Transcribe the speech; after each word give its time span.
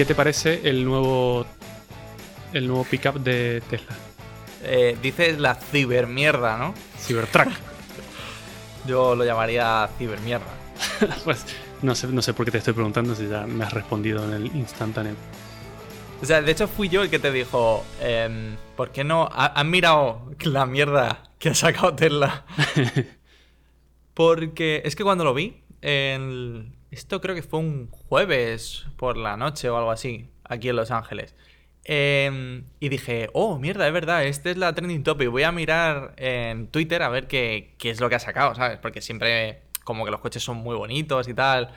¿qué 0.00 0.06
te 0.06 0.14
parece 0.14 0.62
el 0.64 0.82
nuevo 0.86 1.44
el 2.54 2.66
nuevo 2.66 2.84
pickup 2.84 3.16
de 3.16 3.62
Tesla? 3.68 3.94
Eh, 4.62 4.96
dices 5.02 5.38
la 5.38 5.56
cibermierda, 5.56 6.56
¿no? 6.56 6.72
Cybertruck. 6.98 7.48
Yo 8.86 9.14
lo 9.14 9.26
llamaría 9.26 9.90
cibermierda. 9.98 10.46
pues 11.24 11.44
no 11.82 11.94
sé, 11.94 12.06
no 12.06 12.22
sé 12.22 12.32
por 12.32 12.46
qué 12.46 12.52
te 12.52 12.56
estoy 12.56 12.72
preguntando 12.72 13.14
si 13.14 13.28
ya 13.28 13.46
me 13.46 13.62
has 13.62 13.74
respondido 13.74 14.24
en 14.24 14.32
el 14.32 14.46
instantáneo. 14.56 15.16
O 16.22 16.24
sea, 16.24 16.40
de 16.40 16.50
hecho 16.50 16.66
fui 16.66 16.88
yo 16.88 17.02
el 17.02 17.10
que 17.10 17.18
te 17.18 17.30
dijo, 17.30 17.84
em, 18.00 18.56
¿por 18.76 18.92
qué 18.92 19.04
no? 19.04 19.28
¿Has 19.30 19.66
mirado 19.66 20.32
la 20.44 20.64
mierda 20.64 21.24
que 21.38 21.50
ha 21.50 21.54
sacado 21.54 21.94
Tesla? 21.94 22.46
Porque 24.14 24.80
es 24.82 24.96
que 24.96 25.04
cuando 25.04 25.24
lo 25.24 25.34
vi, 25.34 25.62
el- 25.82 26.72
esto 26.90 27.20
creo 27.20 27.34
que 27.34 27.42
fue 27.42 27.58
un 27.60 27.88
jueves 27.90 28.86
por 28.96 29.16
la 29.16 29.36
noche 29.36 29.68
o 29.70 29.76
algo 29.76 29.90
así, 29.90 30.28
aquí 30.44 30.68
en 30.68 30.76
Los 30.76 30.90
Ángeles. 30.90 31.34
Em, 31.84 32.64
y 32.78 32.88
dije, 32.90 33.30
oh, 33.32 33.58
mierda, 33.58 33.86
es 33.86 33.92
verdad, 33.92 34.24
este 34.24 34.50
es 34.50 34.56
la 34.58 34.74
trending 34.74 35.02
topic. 35.02 35.28
Voy 35.30 35.42
a 35.44 35.52
mirar 35.52 36.14
en 36.18 36.66
Twitter 36.68 37.02
a 37.02 37.08
ver 37.08 37.26
qué, 37.26 37.74
qué 37.78 37.90
es 37.90 38.00
lo 38.00 38.08
que 38.08 38.16
ha 38.16 38.20
sacado, 38.20 38.54
¿sabes? 38.54 38.78
Porque 38.78 39.00
siempre 39.00 39.62
como 39.84 40.04
que 40.04 40.10
los 40.10 40.20
coches 40.20 40.42
son 40.42 40.58
muy 40.58 40.76
bonitos 40.76 41.26
y 41.28 41.34
tal. 41.34 41.72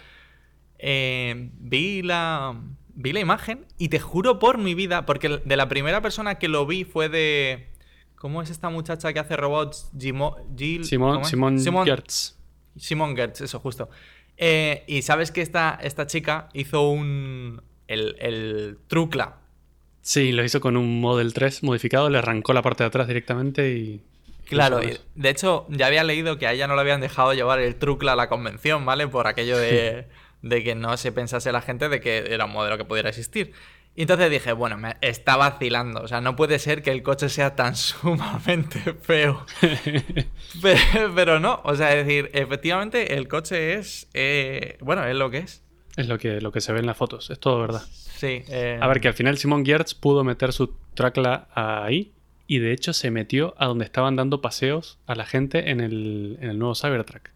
Eh, 0.77 1.49
vi 1.59 2.01
la 2.01 2.59
vi 2.95 3.11
la 3.13 3.19
imagen 3.21 3.65
y 3.77 3.89
te 3.89 3.99
juro 3.99 4.37
por 4.39 4.57
mi 4.57 4.75
vida, 4.75 5.05
porque 5.05 5.41
de 5.43 5.57
la 5.57 5.67
primera 5.67 6.01
persona 6.01 6.35
que 6.35 6.47
lo 6.47 6.65
vi 6.65 6.83
fue 6.83 7.09
de... 7.09 7.69
¿Cómo 8.15 8.41
es 8.41 8.49
esta 8.51 8.69
muchacha 8.69 9.11
que 9.13 9.19
hace 9.19 9.35
robots? 9.35 9.89
Gimo- 9.97 10.37
Simón. 10.85 11.25
Simón, 11.25 11.59
Simón 11.59 11.85
Gertz. 11.85 12.37
Simon 12.77 13.15
Gertz, 13.15 13.41
eso 13.41 13.59
justo. 13.59 13.89
Eh, 14.37 14.83
y 14.87 15.01
sabes 15.03 15.31
que 15.31 15.41
esta, 15.41 15.79
esta 15.81 16.07
chica 16.07 16.49
hizo 16.53 16.89
un... 16.89 17.61
El, 17.87 18.15
el 18.19 18.77
Trucla. 18.87 19.37
Sí, 20.01 20.31
lo 20.31 20.43
hizo 20.43 20.59
con 20.59 20.77
un 20.77 20.99
Model 20.99 21.33
3 21.33 21.63
modificado, 21.63 22.09
le 22.09 22.17
arrancó 22.17 22.53
la 22.53 22.61
parte 22.61 22.83
de 22.83 22.87
atrás 22.87 23.07
directamente 23.07 23.71
y... 23.71 24.01
Claro, 24.45 24.83
y 24.83 24.99
de 25.15 25.29
hecho 25.29 25.65
ya 25.69 25.87
había 25.87 26.03
leído 26.03 26.37
que 26.37 26.45
a 26.45 26.51
ella 26.51 26.67
no 26.67 26.75
le 26.75 26.81
habían 26.81 26.99
dejado 26.99 27.33
llevar 27.33 27.59
el 27.59 27.75
Trucla 27.75 28.11
a 28.11 28.15
la 28.15 28.27
convención, 28.27 28.85
¿vale? 28.85 29.07
Por 29.07 29.27
aquello 29.27 29.57
de, 29.57 30.07
de 30.41 30.63
que 30.63 30.75
no 30.75 30.97
se 30.97 31.13
pensase 31.13 31.51
la 31.51 31.61
gente 31.61 31.87
de 31.87 32.01
que 32.01 32.17
era 32.29 32.45
un 32.45 32.51
modelo 32.51 32.77
que 32.77 32.83
pudiera 32.83 33.09
existir. 33.09 33.53
Y 33.95 34.01
entonces 34.03 34.31
dije, 34.31 34.53
bueno, 34.53 34.75
me 34.77 34.95
está 35.01 35.37
vacilando. 35.37 36.01
O 36.01 36.07
sea, 36.07 36.19
no 36.19 36.35
puede 36.35 36.57
ser 36.57 36.81
que 36.81 36.89
el 36.91 37.03
coche 37.03 37.29
sea 37.29 37.55
tan 37.55 37.75
sumamente 37.77 38.79
feo. 39.01 39.45
Pero, 40.61 41.13
pero 41.15 41.39
no, 41.39 41.61
o 41.63 41.75
sea, 41.75 41.95
es 41.95 42.05
decir, 42.05 42.29
efectivamente 42.33 43.15
el 43.15 43.27
coche 43.27 43.73
es, 43.73 44.07
eh, 44.13 44.77
bueno, 44.81 45.03
es 45.05 45.15
lo 45.15 45.29
que 45.31 45.39
es. 45.39 45.63
Es 45.97 46.07
lo 46.07 46.17
que, 46.17 46.41
lo 46.41 46.51
que 46.51 46.61
se 46.61 46.71
ve 46.73 46.79
en 46.79 46.85
las 46.85 46.97
fotos, 46.97 47.29
es 47.29 47.39
todo 47.39 47.59
verdad. 47.59 47.81
Sí. 47.91 48.43
eh, 48.47 48.77
A 48.81 48.87
ver, 48.87 48.99
que 49.01 49.07
al 49.07 49.13
final 49.13 49.37
Simón 49.37 49.65
Gertz 49.65 49.93
pudo 49.93 50.23
meter 50.23 50.53
su 50.53 50.75
tracla 50.95 51.47
ahí 51.53 52.13
y 52.47 52.59
de 52.59 52.71
hecho 52.71 52.93
se 52.93 53.11
metió 53.11 53.53
a 53.57 53.65
donde 53.67 53.85
estaban 53.85 54.15
dando 54.15 54.41
paseos 54.41 54.97
a 55.07 55.15
la 55.15 55.25
gente 55.25 55.69
en 55.71 55.81
el, 55.81 56.37
en 56.41 56.49
el 56.49 56.57
nuevo 56.59 56.75
Cybertruck. 56.75 57.29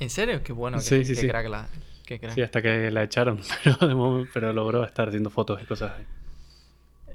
¿En 0.00 0.10
serio? 0.10 0.42
Qué 0.42 0.52
bueno, 0.52 0.80
Sí, 0.80 1.04
sí, 1.04 1.14
qué 1.14 1.20
sí. 1.20 1.26
la- 1.28 1.68
qué. 2.04 2.30
Sí, 2.30 2.42
hasta 2.42 2.60
que 2.62 2.90
la 2.90 3.02
echaron, 3.02 3.40
pero, 3.64 3.88
de 3.88 3.94
momento- 3.94 4.30
pero 4.34 4.52
logró 4.52 4.84
estar 4.84 5.08
haciendo 5.08 5.30
fotos 5.30 5.60
y 5.62 5.66
cosas 5.66 5.92
así. 5.92 6.04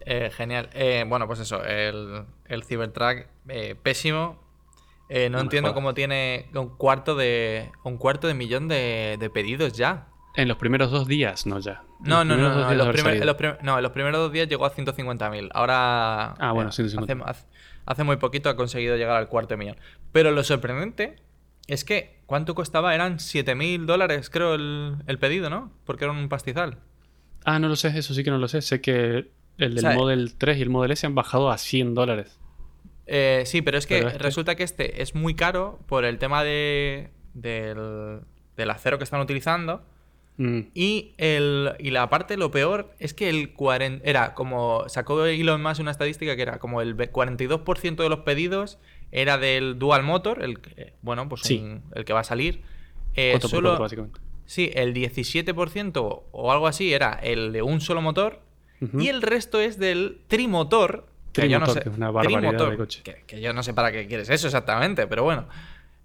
Eh, 0.05 0.31
genial. 0.35 0.69
Eh, 0.73 1.05
bueno, 1.07 1.27
pues 1.27 1.39
eso, 1.39 1.63
el, 1.63 2.23
el 2.47 2.63
Cybertruck 2.63 3.27
eh, 3.49 3.75
pésimo. 3.81 4.39
No 5.31 5.39
entiendo 5.39 5.73
cómo 5.73 5.93
tiene 5.95 6.49
un 6.53 6.69
cuarto 6.77 7.15
de 7.15 7.71
un 7.83 7.97
cuarto 7.97 8.27
de 8.27 8.35
millón 8.35 8.67
de, 8.67 9.17
de 9.19 9.29
pedidos 9.31 9.73
ya. 9.73 10.07
En 10.35 10.47
los 10.47 10.57
primeros 10.57 10.91
dos 10.91 11.07
días, 11.07 11.47
no 11.47 11.59
ya. 11.59 11.81
No, 11.99 12.23
no, 12.23 12.37
no, 12.37 12.49
no, 12.53 12.71
en 12.71 12.77
los, 12.77 12.87
primer- 12.89 13.35
prim- 13.35 13.55
no, 13.63 13.77
en 13.77 13.83
los 13.83 13.91
primeros 13.91 14.19
dos 14.21 14.31
días 14.31 14.47
llegó 14.47 14.65
a 14.65 14.71
150.000. 14.71 15.49
Ahora, 15.53 16.33
Ah, 16.39 16.51
bueno, 16.53 16.69
eh, 16.69 16.73
150. 16.73 17.23
hace, 17.25 17.31
hace- 17.41 17.47
hace 17.87 18.03
muy 18.03 18.17
poquito 18.17 18.49
ha 18.49 18.55
conseguido 18.55 18.95
llegar 18.97 19.17
al 19.17 19.27
cuarto 19.27 19.55
de 19.55 19.57
millón. 19.57 19.77
Pero 20.11 20.29
lo 20.31 20.43
sorprendente 20.43 21.15
es 21.69 21.85
que, 21.85 22.19
¿cuánto 22.25 22.55
costaba? 22.55 22.93
Eran 22.95 23.17
7.000 23.19 23.85
dólares, 23.85 24.29
creo, 24.29 24.55
el, 24.55 24.97
el 25.07 25.17
pedido, 25.19 25.49
¿no? 25.49 25.71
Porque 25.85 26.03
era 26.05 26.13
un 26.13 26.27
pastizal. 26.29 26.77
Ah, 27.45 27.59
no 27.59 27.67
lo 27.69 27.75
sé, 27.75 27.87
eso 27.97 28.13
sí 28.13 28.23
que 28.23 28.31
no 28.31 28.37
lo 28.37 28.47
sé. 28.47 28.61
Sé 28.61 28.81
que 28.81 29.29
el 29.57 29.75
del 29.75 29.77
O 29.77 29.79
sea, 29.89 29.93
Model 29.93 30.35
3 30.37 30.57
y 30.57 30.61
el 30.61 30.69
Model 30.69 30.91
S 30.91 31.05
han 31.07 31.15
bajado 31.15 31.49
a 31.51 31.57
100 31.57 31.93
dólares. 31.95 32.37
Eh, 33.07 33.43
sí, 33.45 33.61
pero 33.61 33.77
es 33.77 33.87
que 33.87 33.95
Pero 33.97 34.07
este- 34.09 34.19
resulta 34.19 34.55
que 34.55 34.63
este 34.63 35.01
es 35.01 35.15
muy 35.15 35.33
caro 35.35 35.79
por 35.87 36.05
el 36.05 36.17
tema 36.19 36.43
de, 36.43 37.09
del, 37.33 38.19
del 38.57 38.69
acero 38.69 38.97
que 38.97 39.03
están 39.03 39.21
utilizando. 39.21 39.83
Mm, 40.37 40.59
Y, 40.73 41.13
el, 41.17 41.71
y 41.79 41.91
la 41.91 42.09
parte, 42.09 42.37
lo 42.37 42.49
peor, 42.51 42.93
es 42.99 43.13
que 43.13 43.29
el 43.29 43.51
40, 43.53 44.07
era 44.09 44.33
como, 44.35 44.87
sacó 44.87 45.25
Elon 45.25 45.61
Musk 45.61 45.81
una 45.81 45.91
estadística 45.91 46.35
que 46.35 46.41
era 46.43 46.59
como 46.59 46.81
el 46.81 46.93
ve- 46.93 47.11
42% 47.11 48.03
de 48.03 48.09
los 48.09 48.19
pedidos 48.19 48.77
era 49.11 49.37
del 49.37 49.79
Dual 49.79 50.03
Motor, 50.03 50.43
el 50.43 50.59
que, 50.59 50.93
bueno, 51.01 51.27
pues 51.29 51.41
Sí. 51.41 51.57
un- 51.59 51.83
el 51.95 52.05
que 52.05 52.13
va 52.13 52.19
a 52.21 52.23
salir. 52.23 52.61
Eh, 53.15 53.37
solo, 53.41 53.77
básicamente. 53.79 54.19
sí, 54.45 54.69
el 54.73 54.93
17% 54.93 56.25
o 56.31 56.51
algo 56.51 56.67
así 56.67 56.93
era 56.93 57.13
el 57.13 57.51
de 57.53 57.61
un 57.61 57.81
solo 57.81 58.01
motor. 58.01 58.41
Y 58.97 59.09
el 59.09 59.21
resto 59.21 59.59
es 59.59 59.77
del 59.77 60.21
trimotor. 60.27 61.07
Que 61.33 61.49
yo 61.49 61.59
no 61.59 61.65
Trimotor, 61.65 61.73
sé, 61.75 61.81
que 61.83 61.89
es 61.89 61.97
una 61.97 62.11
barbaridad 62.11 62.39
trimotor, 62.39 62.71
de 62.71 62.77
coche. 62.77 63.01
Que, 63.03 63.23
que 63.27 63.41
yo 63.41 63.51
no 63.53 63.61
sé 63.61 63.73
para 63.73 63.91
qué 63.91 64.07
quieres 64.07 64.29
eso 64.29 64.47
exactamente, 64.47 65.05
pero 65.05 65.23
bueno. 65.23 65.47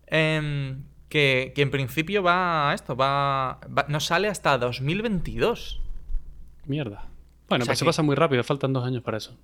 Em, 0.06 0.82
que, 1.08 1.52
que 1.54 1.62
en 1.62 1.70
principio 1.70 2.22
va 2.22 2.70
a 2.70 2.74
esto, 2.74 2.96
va, 2.96 3.60
va- 3.66 3.86
no 3.88 4.00
sale 4.00 4.28
hasta 4.28 4.58
2022. 4.58 5.80
Mierda. 6.66 7.08
Bueno, 7.48 7.62
O 7.62 7.66
sea 7.66 7.70
pues 7.72 7.78
se 7.78 7.84
pasa 7.84 8.02
muy 8.02 8.16
rápido, 8.16 8.42
faltan 8.42 8.72
dos 8.72 8.84
años 8.84 9.02
para 9.02 9.18
eso. 9.18 9.36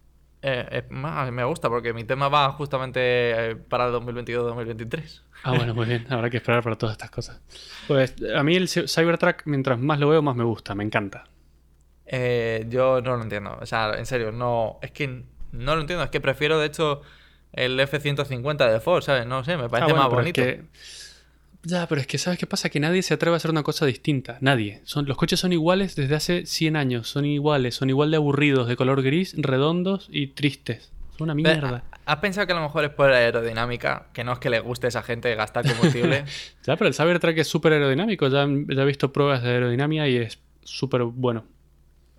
Eh, 0.43 0.67
eh, 0.71 0.83
ma- 0.91 1.31
me 1.31 1.45
gusta 1.45 1.69
porque 1.69 1.93
mi 1.93 2.05
tema 2.05 2.29
va 2.29 2.51
justamente 2.53 3.01
eh, 3.03 3.57
para 3.57 3.91
2022-2023. 3.91 5.23
Ah, 5.43 5.53
bueno, 5.53 5.75
muy 5.75 5.87
bien. 5.87 6.07
Habrá 6.11 6.31
que 6.31 6.39
esperar 6.39 6.63
para 6.63 6.77
todas 6.77 6.95
estas 6.95 7.11
cosas. 7.11 7.41
Pues 7.87 8.15
a 8.35 8.43
mí 8.43 8.57
el 8.57 8.69
Cy- 8.69 8.87
Cybertruck, 8.89 9.43
mientras 9.47 9.79
más 9.79 9.99
lo 9.99 10.09
veo, 10.09 10.23
más 10.23 10.37
me 10.37 10.45
gusta, 10.45 10.75
me 10.75 10.85
encanta. 10.85 11.25
Eh, 12.07 12.67
yo 12.69 13.01
no 13.01 13.17
lo 13.17 13.23
entiendo. 13.23 13.57
O 13.61 13.67
sea, 13.67 13.95
en 13.97 14.07
serio, 14.07 14.33
no. 14.33 14.79
Es 14.83 14.91
que 14.91 15.25
no 15.53 15.75
lo 15.75 15.81
entiendo. 15.81 16.05
Es 16.05 16.11
que 16.11 16.21
prefiero, 16.21 16.59
de 16.59 16.67
hecho, 16.67 17.03
el 17.53 17.79
F-150 17.81 18.71
de 18.71 18.81
Ford, 18.81 19.03
¿sabes? 19.03 19.27
No 19.27 19.45
sé, 19.45 19.57
me 19.57 19.65
Ah, 19.65 19.69
parece 19.69 19.93
bueno, 19.93 20.09
más 20.09 20.09
es 20.09 20.15
bonito. 20.15 20.43
que- 20.43 20.65
Ya, 21.63 21.87
pero 21.87 22.01
es 22.01 22.07
que 22.07 22.17
¿sabes 22.19 22.39
qué 22.39 22.47
pasa? 22.47 22.71
Que 22.71 22.81
nadie 22.81 23.03
se 23.03 23.15
atreve 23.15 23.35
a 23.35 23.39
hacer 23.39 23.51
una 23.51 23.63
cosa 23.63 23.85
distinta. 23.87 24.39
Nadie. 24.41 24.81
Son, 24.85 25.07
los 25.07 25.17
coches 25.17 25.41
son 25.41 25.53
iguales 25.53 25.95
desde 25.95 26.15
hace 26.15 26.47
100 26.47 26.77
años. 26.77 27.09
Son 27.09 27.25
iguales, 27.25 27.75
son 27.75 27.91
igual 27.91 28.11
de 28.11 28.17
aburridos, 28.17 28.67
de 28.67 28.77
color 28.77 29.03
gris, 29.03 29.35
redondos 29.37 30.09
y 30.11 30.29
tristes. 30.29 30.91
Son 31.19 31.31
una 31.31 31.35
Pero, 31.35 31.69
mierda. 31.69 31.85
¿Has 32.07 32.17
pensado 32.17 32.47
que 32.47 32.55
a 32.55 32.57
lo 32.57 32.63
mejor 32.63 32.85
es 32.85 32.91
por 32.91 33.11
la 33.11 33.19
aerodinámica? 33.19 34.07
Que 34.15 34.25
no 34.25 34.33
es 34.33 34.39
que 34.39 34.49
le 34.49 34.61
guste 34.61 34.87
a 34.87 34.89
esa 34.89 35.03
gente 35.03 35.35
gastar 35.35 35.67
combustible. 35.67 36.25
Ya, 36.67 36.77
pero 36.77 36.89
el 36.89 36.95
Cybertruck 36.95 37.37
es 37.37 37.47
súper 37.49 37.75
aerodinámico. 37.75 38.27
Ya, 38.29 38.47
ya 38.47 38.83
he 38.83 38.87
visto 38.87 39.13
pruebas 39.13 39.43
de 39.43 39.51
aerodinámica 39.51 40.09
y 40.09 40.17
es 40.17 40.39
súper 40.65 41.03
bueno. 41.03 41.45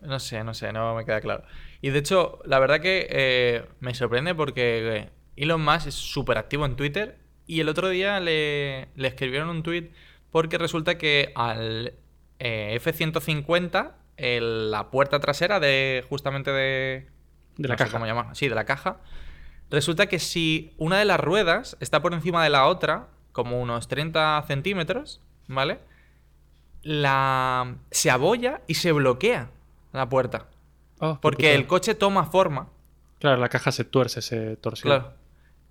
no 0.02 0.19
sé, 0.19 0.44
no 0.44 0.53
sé, 0.53 0.72
no 0.72 0.94
me 0.96 1.03
queda 1.03 1.19
claro. 1.19 1.44
Y 1.81 1.90
de 1.90 1.97
hecho, 2.00 2.40
la 2.46 2.59
verdad 2.59 2.79
que 2.79 3.08
eh, 3.09 3.66
me 3.79 3.96
sorprende 3.96 4.35
porque 4.35 4.97
eh, 4.97 5.09
Elon 5.35 5.63
Musk 5.63 5.88
es 5.88 5.96
súper 5.96 6.38
activo 6.38 6.66
en 6.68 6.75
Twitter. 6.75 7.18
Y 7.47 7.59
el 7.59 7.69
otro 7.69 7.90
día 7.90 8.19
le, 8.19 8.88
le 8.96 9.07
escribieron 9.07 9.50
un 9.50 9.63
tweet 9.63 9.91
porque 10.31 10.57
resulta 10.57 10.97
que 10.97 11.31
al 11.35 11.94
eh, 12.40 12.74
F-150, 12.75 13.91
el- 14.18 14.72
la 14.72 14.90
puerta 14.91 15.19
trasera 15.19 15.59
de 15.59 16.06
justamente 16.09 16.52
de, 16.52 17.07
De 17.57 17.68
la 17.68 17.74
no 17.74 17.78
caja. 17.78 17.91
cómo 17.91 18.06
llamarlo. 18.06 18.34
Sí, 18.35 18.47
de 18.47 18.56
la 18.56 18.66
caja. 18.66 18.97
Resulta 19.69 20.07
que 20.07 20.19
si 20.19 20.74
una 20.78 20.97
de 21.00 21.06
las 21.06 21.19
ruedas 21.19 21.78
está 21.79 22.02
por 22.02 22.14
encima 22.14 22.43
de 22.43 22.49
la 22.49 22.67
otra, 22.67 23.08
como 23.32 23.61
unos 23.61 23.87
30 23.87 24.44
centímetros, 24.47 25.22
¿vale? 25.47 25.79
La... 26.84 27.76
Se 27.91 28.09
abolla 28.09 28.61
y 28.67 28.76
se 28.76 28.91
bloquea 28.91 29.49
la 29.94 30.09
puerta. 30.09 30.47
Oh, 30.99 31.20
Porque 31.22 31.55
el 31.55 31.67
coche 31.67 31.96
toma 31.96 32.26
forma. 32.26 32.70
Claro, 33.20 33.37
la 33.40 33.49
caja 33.49 33.72
se 33.72 33.84
tuerce, 33.84 34.22
se 34.22 34.55
torsiona. 34.58 34.99
Claro. 34.99 35.16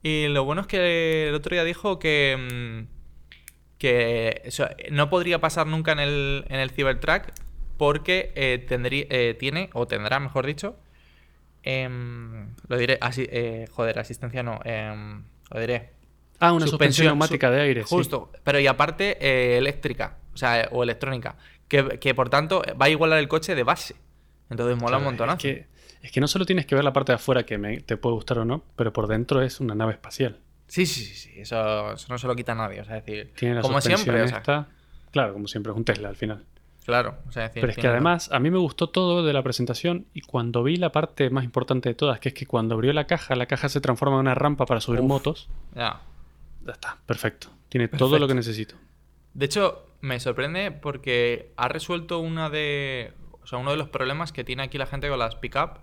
Y 0.03 0.29
lo 0.29 0.45
bueno 0.45 0.63
es 0.63 0.67
que 0.67 1.29
el 1.29 1.35
otro 1.35 1.55
día 1.55 1.65
dijo 1.65 1.99
que. 1.99 2.87
mm, 2.89 3.01
que 3.79 4.43
eso, 4.45 4.69
no 4.91 5.09
podría 5.09 5.41
pasar 5.41 5.67
nunca 5.67 5.93
en 5.93 6.01
el, 6.01 6.45
en 6.49 6.61
el 6.61 6.71
Cybertruck 6.71 7.29
porque 7.79 8.31
eh, 8.35 8.63
tendría, 8.69 9.07
eh, 9.09 9.35
tiene, 9.39 9.71
o 9.73 9.87
tendrá, 9.87 10.21
mejor 10.21 10.45
dicho. 10.47 10.77
em, 11.63 12.55
lo 12.69 12.77
diré, 12.77 12.99
así, 13.01 13.27
eh, 13.31 13.67
joder, 13.71 13.99
asistencia 13.99 14.43
no. 14.43 14.61
em, 14.65 15.23
lo 15.51 15.61
diré. 15.61 15.91
Ah, 16.39 16.53
una 16.53 16.67
suspensión, 16.67 16.69
Suspensión, 16.69 17.07
neumática 17.09 17.49
su- 17.49 17.53
de 17.55 17.61
aire. 17.61 17.83
sí. 17.83 17.89
Justo. 17.89 18.31
Pero 18.45 18.59
y 18.61 18.67
aparte, 18.67 19.19
eh, 19.21 19.59
eléctrica. 19.59 20.17
O 20.33 20.37
sea, 20.37 20.69
o 20.73 20.83
electrónica. 20.83 21.37
Que, 21.69 21.99
que 21.99 22.15
por 22.15 22.29
tanto 22.31 22.63
va 22.81 22.87
a 22.87 22.89
igualar 22.91 23.19
el 23.19 23.29
coche 23.29 23.55
de 23.55 23.63
base. 23.63 23.95
Entonces 24.49 24.77
mola 24.79 24.99
un 24.99 25.05
montonazo. 25.05 25.47
Es 25.49 25.55
que, 25.55 25.67
es 26.03 26.13
que 26.13 26.21
no 26.21 26.29
solo 26.29 26.45
tienes 26.47 26.67
que 26.67 26.75
ver 26.75 26.85
la 26.85 26.93
parte 26.93 27.13
de 27.13 27.17
afuera 27.17 27.45
que 27.45 27.59
me- 27.59 27.81
te 27.81 27.97
puede 27.97 28.15
gustar 28.15 28.39
o 28.39 28.45
no, 28.45 28.63
pero 28.77 28.93
por 28.93 29.07
dentro 29.07 29.43
es 29.43 29.61
una 29.61 29.75
nave 29.75 29.93
espacial. 29.93 30.39
Sí, 30.67 30.87
sí, 30.87 31.05
sí, 31.05 31.15
sí. 31.15 31.41
Eso, 31.41 31.93
eso 31.93 32.07
no 32.09 32.19
se 32.19 32.27
lo 32.27 32.37
quita 32.37 32.55
nadie. 32.55 32.81
O 32.81 32.85
sea, 32.85 32.99
es 32.99 33.05
decir, 33.05 33.33
Tiene 33.37 33.57
la 33.57 33.61
como 33.63 33.81
siempre. 33.81 34.23
O 34.23 34.29
sea, 34.29 34.39
esta. 34.39 34.69
Claro, 35.11 35.33
como 35.33 35.49
siempre, 35.49 35.73
es 35.73 35.77
un 35.77 35.85
Tesla 35.85 36.09
al 36.11 36.17
final. 36.17 36.45
Claro. 36.85 37.19
O 37.29 37.33
sea, 37.33 37.43
decir, 37.49 37.61
Pero 37.61 37.73
es 37.73 37.77
que 37.79 37.87
además 37.89 38.31
a 38.33 38.39
mí 38.39 38.51
me 38.51 38.59
gustó 38.59 38.89
todo 38.89 39.25
de 39.25 39.33
la 39.33 39.43
presentación 39.43 40.07
y 40.15 40.23
cuando 40.23 40.63
vi 40.63 40.77
la 40.77 40.93
parte 40.93 41.29
más 41.31 41.45
importante 41.45 41.89
de 41.89 41.95
todas, 41.95 42.21
que 42.21 42.29
es 42.31 42.35
que 42.35 42.47
cuando 42.47 42.75
abrió 42.75 42.93
la 42.93 43.07
caja, 43.07 43.35
la 43.37 43.47
caja 43.47 43.69
se 43.69 43.81
transforma 43.81 44.17
en 44.17 44.21
una 44.21 44.35
rampa 44.35 44.65
para 44.67 44.81
subir 44.81 45.01
Uf. 45.01 45.07
motos. 45.09 45.49
Ya. 45.75 46.01
Ya 46.65 46.73
está, 46.73 46.99
perfecto. 47.07 47.49
Tiene 47.69 47.89
todo 47.89 48.19
lo 48.19 48.27
que 48.29 48.35
necesito. 48.35 48.75
De 49.35 49.47
hecho, 49.47 49.87
me 50.01 50.19
sorprende 50.21 50.71
porque 50.73 51.53
ha 51.57 51.69
resuelto 51.69 52.19
una 52.21 52.49
de. 52.51 53.13
O 53.43 53.47
sea, 53.47 53.59
uno 53.59 53.71
de 53.73 53.77
los 53.77 53.89
problemas 53.89 54.33
que 54.33 54.45
tiene 54.45 54.63
aquí 54.63 54.79
la 54.79 54.87
gente 54.87 55.09
con 55.09 55.19
las 55.19 55.35
pickup, 55.37 55.79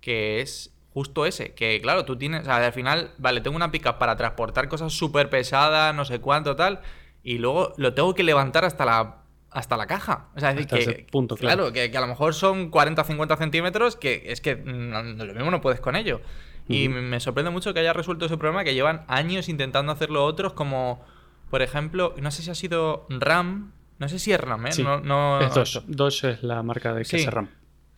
que 0.00 0.40
es 0.40 0.74
justo 0.92 1.26
ese. 1.26 1.54
Que 1.54 1.80
claro, 1.80 2.04
tú 2.04 2.16
tienes. 2.16 2.42
O 2.42 2.44
sea, 2.44 2.56
al 2.64 2.72
final, 2.72 3.12
vale, 3.18 3.40
tengo 3.40 3.56
una 3.56 3.70
pickup 3.70 3.98
para 3.98 4.16
transportar 4.16 4.68
cosas 4.68 4.92
súper 4.92 5.30
pesadas, 5.30 5.94
no 5.94 6.04
sé 6.04 6.20
cuánto, 6.20 6.56
tal. 6.56 6.80
Y 7.22 7.38
luego 7.38 7.74
lo 7.76 7.94
tengo 7.94 8.14
que 8.14 8.22
levantar 8.24 8.64
hasta 8.64 8.84
la. 8.84 9.16
Hasta 9.52 9.76
la 9.76 9.88
caja. 9.88 10.28
O 10.36 10.38
sea, 10.38 10.50
es 10.52 10.68
decir, 10.68 10.96
que, 10.96 11.06
punto, 11.10 11.34
claro. 11.34 11.56
claro, 11.64 11.72
que, 11.72 11.90
que 11.90 11.98
a 11.98 12.00
lo 12.00 12.06
mejor 12.06 12.34
son 12.34 12.70
40 12.70 13.02
o 13.02 13.04
50 13.04 13.36
centímetros, 13.36 13.96
que 13.96 14.22
es 14.26 14.40
que 14.40 14.54
mm, 14.54 15.18
lo 15.18 15.34
mismo 15.34 15.50
no 15.50 15.60
puedes 15.60 15.80
con 15.80 15.96
ello. 15.96 16.20
Y 16.68 16.88
me- 16.88 17.00
me 17.02 17.18
sorprende 17.18 17.50
mucho 17.50 17.74
que 17.74 17.80
haya 17.80 17.92
resuelto 17.92 18.26
ese 18.26 18.36
problema, 18.36 18.62
que 18.62 18.74
llevan 18.74 19.02
años 19.08 19.48
intentando 19.48 19.90
hacerlo 19.90 20.24
otros, 20.24 20.52
como, 20.52 21.04
por 21.50 21.62
ejemplo, 21.62 22.14
no 22.22 22.30
sé 22.30 22.44
si 22.44 22.50
ha 22.52 22.54
sido 22.54 23.06
RAM, 23.08 23.72
no 23.98 24.08
sé 24.08 24.20
si 24.20 24.30
es 24.32 24.38
RAM, 24.38 24.68
¿eh? 24.68 24.72
Sí, 24.72 24.84
no, 24.84 25.00
no- 25.00 25.40
es 25.40 25.52
Dodge. 25.52 25.82
Dodge 25.88 26.24
es 26.30 26.42
la 26.44 26.62
marca 26.62 26.94
de 26.94 27.00
que 27.04 27.18
Sí. 27.18 27.26
RAM. 27.26 27.48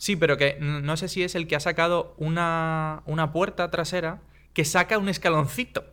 Sí, 0.03 0.17
pero 0.17 0.37
que 0.37 0.57
no 0.61 0.97
sé 0.97 1.07
si 1.07 1.23
es 1.23 1.37
el 1.37 1.47
que 1.47 1.55
ha 1.55 1.61
sacado 1.61 2.15
una, 2.19 3.03
una 3.07 3.31
puerta 3.31 3.71
trasera 3.71 4.21
que 4.53 4.65
saca 4.65 4.99
un 4.99 5.09
escaloncito. 5.09 5.85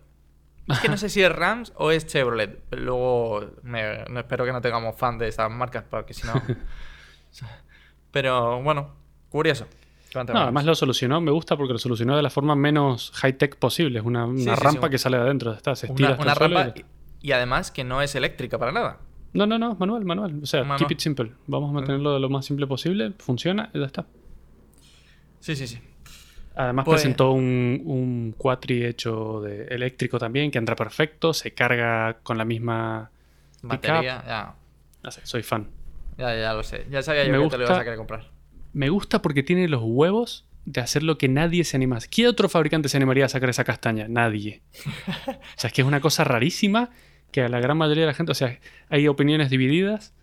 Es 0.67 0.79
que 0.79 0.89
no 0.89 0.97
sé 0.97 1.09
si 1.09 1.21
es 1.21 1.31
Rams 1.31 1.73
o 1.75 1.91
es 1.91 2.07
Chevrolet. 2.07 2.59
Pero 2.71 2.81
luego 2.81 3.51
me- 3.61 4.05
no- 4.09 4.19
espero 4.21 4.45
que 4.45 4.51
no 4.51 4.61
tengamos 4.61 4.95
fan 4.97 5.19
de 5.19 5.27
esas 5.27 5.51
marcas, 5.51 5.83
porque 5.87 6.15
si 6.15 6.25
no... 6.25 6.33
pero 8.11 8.61
bueno, 8.63 8.95
curioso. 9.29 9.67
No, 10.15 10.39
además 10.39 10.65
lo 10.65 10.73
solucionó, 10.73 11.21
me 11.21 11.29
gusta 11.29 11.55
porque 11.55 11.73
lo 11.73 11.77
solucionó 11.79 12.15
de 12.15 12.23
la 12.23 12.31
forma 12.31 12.55
menos 12.55 13.11
high-tech 13.13 13.57
posible. 13.57 13.99
Es 13.99 14.05
una, 14.05 14.25
una 14.25 14.39
Sí, 14.39 14.43
sí, 14.45 14.49
rampa 14.55 14.87
sí. 14.87 14.91
que 14.91 14.97
sale 14.97 15.17
de 15.17 15.23
adentro. 15.23 15.53
Está, 15.53 15.75
se 15.75 15.85
estira 15.85 16.15
una, 16.19 16.31
hasta 16.31 16.47
rampa 16.47 16.73
y 17.21 17.31
además 17.31 17.69
que 17.69 17.83
no 17.83 18.01
es 18.01 18.15
eléctrica 18.15 18.57
para 18.57 18.71
nada. 18.71 18.97
No, 19.33 19.45
no, 19.45 19.59
no, 19.59 19.75
manual, 19.75 20.05
manual. 20.05 20.39
O 20.41 20.45
sea, 20.45 20.61
Manual. 20.61 20.79
keep 20.79 20.91
it 20.91 20.99
simple. 20.99 21.31
Vamos 21.47 21.69
a 21.69 21.73
mantenerlo 21.73 22.13
de 22.13 22.19
lo 22.19 22.29
más 22.29 22.45
simple 22.45 22.65
posible. 22.67 23.13
Funciona 23.19 23.69
y 23.73 23.79
ya 23.79 23.85
está. 23.85 24.05
Sí, 25.39 25.55
sí, 25.55 25.67
sí. 25.67 25.79
Además 26.55 26.85
Pues- 26.85 27.01
presentó 27.01 27.31
un, 27.31 27.81
un 27.85 28.33
quatri 28.37 28.83
hecho 28.85 29.41
de 29.41 29.65
eléctrico 29.67 30.17
también, 30.19 30.51
que 30.51 30.57
entra 30.57 30.75
perfecto, 30.75 31.33
se 31.33 31.53
carga 31.53 32.19
con 32.23 32.37
la 32.37 32.45
misma... 32.45 33.11
Batería, 33.61 34.23
ya, 34.25 34.55
No 35.03 35.11
sé, 35.11 35.21
soy 35.25 35.43
fan. 35.43 35.67
ya, 36.17 36.35
ya 36.35 36.53
lo 36.53 36.63
sé. 36.63 36.85
Ya 36.89 37.01
sabía 37.01 37.23
yo 37.25 37.31
Me 37.31 37.37
que 37.37 37.43
gusta- 37.43 37.57
te 37.57 37.63
lo 37.63 37.67
ibas 37.67 37.79
a 37.79 37.83
querer 37.83 37.97
comprar. 37.97 38.31
Me 38.73 38.89
gusta 38.89 39.21
porque 39.21 39.43
tiene 39.43 39.67
los 39.67 39.81
huevos 39.83 40.45
de 40.65 40.81
hacer 40.81 41.03
lo 41.03 41.17
que 41.17 41.27
nadie 41.29 41.63
se 41.63 41.75
anima. 41.77 41.97
¿Qué 42.09 42.27
otro 42.27 42.49
fabricante 42.49 42.89
se 42.89 42.97
animaría 42.97 43.25
a 43.25 43.29
sacar 43.29 43.49
esa 43.49 43.63
castaña? 43.63 44.07
Nadie. 44.07 44.61
o 45.27 45.31
sea, 45.57 45.67
es 45.69 45.73
que 45.73 45.81
es 45.81 45.87
una 45.87 46.01
cosa 46.01 46.23
rarísima 46.23 46.89
que 47.31 47.41
a 47.41 47.49
la 47.49 47.59
gran 47.59 47.77
mayoría 47.77 48.03
de 48.03 48.07
la 48.07 48.13
gente, 48.13 48.31
o 48.31 48.35
sea, 48.35 48.59
hay 48.89 49.07
opiniones 49.07 49.49
divididas. 49.49 50.13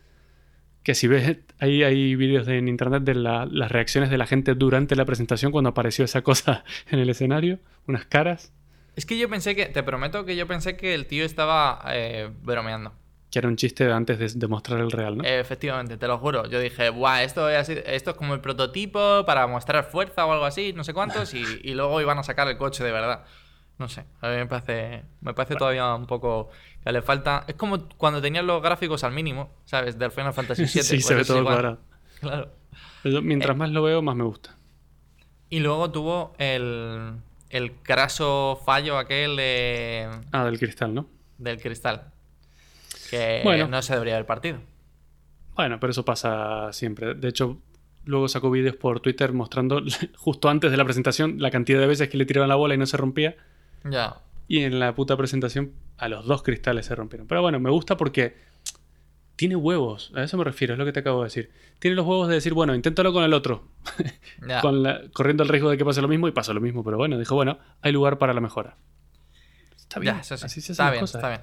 Que 0.83 0.95
si 0.95 1.09
ves, 1.09 1.39
hay, 1.59 1.83
hay 1.83 2.15
vídeos 2.15 2.47
en 2.47 2.69
internet 2.69 3.03
de 3.03 3.15
la- 3.17 3.45
las 3.51 3.73
reacciones 3.73 4.09
de 4.09 4.19
la 4.19 4.27
gente 4.27 4.55
durante 4.55 4.95
la 4.95 5.05
presentación 5.05 5.51
cuando 5.51 5.71
apareció 5.71 6.05
esa 6.05 6.23
cosa 6.23 6.63
en 6.91 7.01
el 7.01 7.11
escenario, 7.11 7.59
unas 7.89 8.07
caras, 8.07 8.53
Es 8.95 9.05
que 9.05 9.19
yo 9.19 9.29
pensé 9.29 9.57
que, 9.57 9.67
te 9.67 9.83
prometo 9.83 10.25
que 10.25 10.37
yo 10.37 10.47
pensé 10.47 10.77
que 10.77 10.95
el 10.95 11.07
tío 11.07 11.25
estaba 11.25 11.83
eh, 11.89 12.31
bromeando. 12.43 12.93
que 13.33 13.41
era 13.41 13.49
un 13.49 13.57
chiste 13.57 13.91
antes 13.91 14.19
de, 14.21 14.29
de 14.39 14.47
mostrar 14.47 14.79
el 14.81 14.91
real, 14.93 15.19
¿no? 15.19 15.25
Efectivamente, 15.25 15.97
te 15.97 16.07
lo 16.07 16.19
juro. 16.19 16.49
Yo 16.49 16.61
dije, 16.61 16.89
Buah, 16.91 17.25
esto 17.25 17.51
es, 17.51 17.69
esto 17.69 18.11
es 18.13 18.17
como 18.17 18.35
el 18.35 18.41
prototipo 18.41 19.25
para 19.27 19.47
mostrar 19.49 19.85
fuerza 19.91 20.25
o 20.25 20.33
algo 20.33 20.45
así, 20.45 20.73
no 20.73 20.85
sé 20.85 20.95
cuántos, 20.95 21.35
y, 21.35 21.43
y 21.65 21.75
luego 21.75 22.01
iban 22.01 22.19
a 22.19 22.23
sacar 22.23 22.47
el 22.49 22.57
coche 22.57 22.85
de 22.85 22.93
verdad. 22.93 23.25
No 23.79 23.89
sé, 23.89 24.05
a 24.23 24.29
mí 24.31 24.37
me 24.37 24.47
parece, 24.47 25.03
me 25.21 25.35
parece 25.35 25.55
todavía 25.57 25.95
un 25.95 26.07
poco 26.07 26.49
que 26.83 26.91
le 26.93 27.03
falta. 27.03 27.45
Es 27.47 27.57
como 27.57 27.87
cuando 27.99 28.23
tenían 28.23 28.47
los 28.47 28.63
gráficos 28.63 29.05
al 29.05 29.13
mínimo, 29.13 29.51
¿sabes? 29.67 29.99
Del 29.99 30.11
Final 30.11 30.33
Fantasy 30.33 30.63
VII. 30.63 30.69
sí, 30.83 30.95
pues 30.97 31.07
se 31.07 31.15
ve 31.15 31.21
es 31.23 31.27
todo 31.27 31.45
cuadrado. 31.45 31.79
Claro. 32.21 32.51
Pero 33.03 33.21
mientras 33.21 33.55
Eh. 33.55 33.59
más 33.59 33.71
lo 33.71 33.83
veo, 33.83 34.01
más 34.01 34.17
me 34.17 34.25
gusta. 34.25 34.57
Y 35.51 35.61
luego 35.61 35.91
tuvo 35.91 36.35
el, 36.39 37.13
el 37.51 37.73
craso 37.83 38.59
fallo 38.65 38.97
aquel 38.99 39.37
de, 39.37 40.09
Ah, 40.33 40.45
del 40.47 40.59
cristal, 40.59 40.95
¿no? 40.95 41.07
del 41.37 41.61
cristal. 41.61 42.13
Que 43.11 43.43
Bueno. 43.45 43.69
no 43.69 43.83
se 43.83 43.93
debería 43.93 44.15
haber 44.15 44.27
partido. 44.27 44.59
Bueno, 45.55 45.79
pero 45.79 45.91
eso 45.91 46.05
pasa 46.05 46.73
siempre. 46.73 47.15
De 47.15 47.29
hecho, 47.29 47.59
luego 48.05 48.29
sacó 48.29 48.51
vídeos 48.51 48.77
por 48.77 49.01
Twitter 49.01 49.33
mostrando 49.35 49.83
justo 50.17 50.49
antes 50.49 50.71
de 50.71 50.77
la 50.79 50.85
presentación 50.85 51.37
la 51.39 51.51
cantidad 51.51 51.79
de 51.81 51.87
veces 51.87 52.09
que 52.09 52.17
le 52.17 52.25
tiraban 52.27 52.49
la 52.49 52.55
bola 52.57 52.75
y 52.75 52.79
no 52.79 52.87
se 52.87 52.97
rompía. 52.97 53.37
Ya. 53.91 54.17
Y 54.49 54.61
en 54.63 54.79
la 54.79 54.95
puta 54.95 55.17
presentación 55.17 55.73
a 55.99 56.09
los 56.09 56.27
dos 56.27 56.43
cristales 56.43 56.87
se 56.87 56.95
rompieron. 56.95 57.27
Pero 57.27 57.43
bueno, 57.43 57.59
me 57.61 57.71
gusta 57.71 57.97
porque 57.97 58.37
tiene 59.37 59.57
huevos. 59.57 60.13
A 60.15 60.23
eso 60.23 60.37
me 60.37 60.45
refiero, 60.45 60.75
es 60.75 60.79
lo 60.79 60.85
que 60.85 60.93
te 60.93 61.01
acabo 61.01 61.21
de 61.21 61.27
decir. 61.27 61.51
Tiene 61.79 61.95
los 61.97 62.07
huevos 62.07 62.29
de 62.29 62.35
decir, 62.35 62.55
bueno, 62.55 62.75
inténtalo 62.75 63.13
con 63.13 63.25
el 63.25 63.35
otro. 63.35 63.65
Ya. 64.47 64.61
Con 64.63 64.83
la- 64.83 65.03
corriendo 65.13 65.43
el 65.43 65.49
riesgo 65.49 65.69
de 65.71 65.77
que 65.77 65.85
pase 65.85 66.01
lo 66.01 66.09
mismo 66.09 66.27
y 66.29 66.33
pasó 66.33 66.55
lo 66.55 66.61
mismo. 66.61 66.83
Pero 66.85 66.97
bueno, 66.97 67.19
dijo, 67.19 67.35
bueno, 67.35 67.59
hay 67.83 67.93
lugar 67.93 68.19
para 68.19 68.33
la 68.33 68.41
mejora. 68.41 68.77
Está 69.77 70.01
bien. 70.01 70.15
Ya, 70.15 70.21
eso 70.21 70.37
sí. 70.37 70.47
Así 70.47 70.61
se 70.61 70.73
está 70.73 70.91
bien, 70.91 71.01
cosas. 71.03 71.17
está 71.21 71.29
bien. 71.29 71.41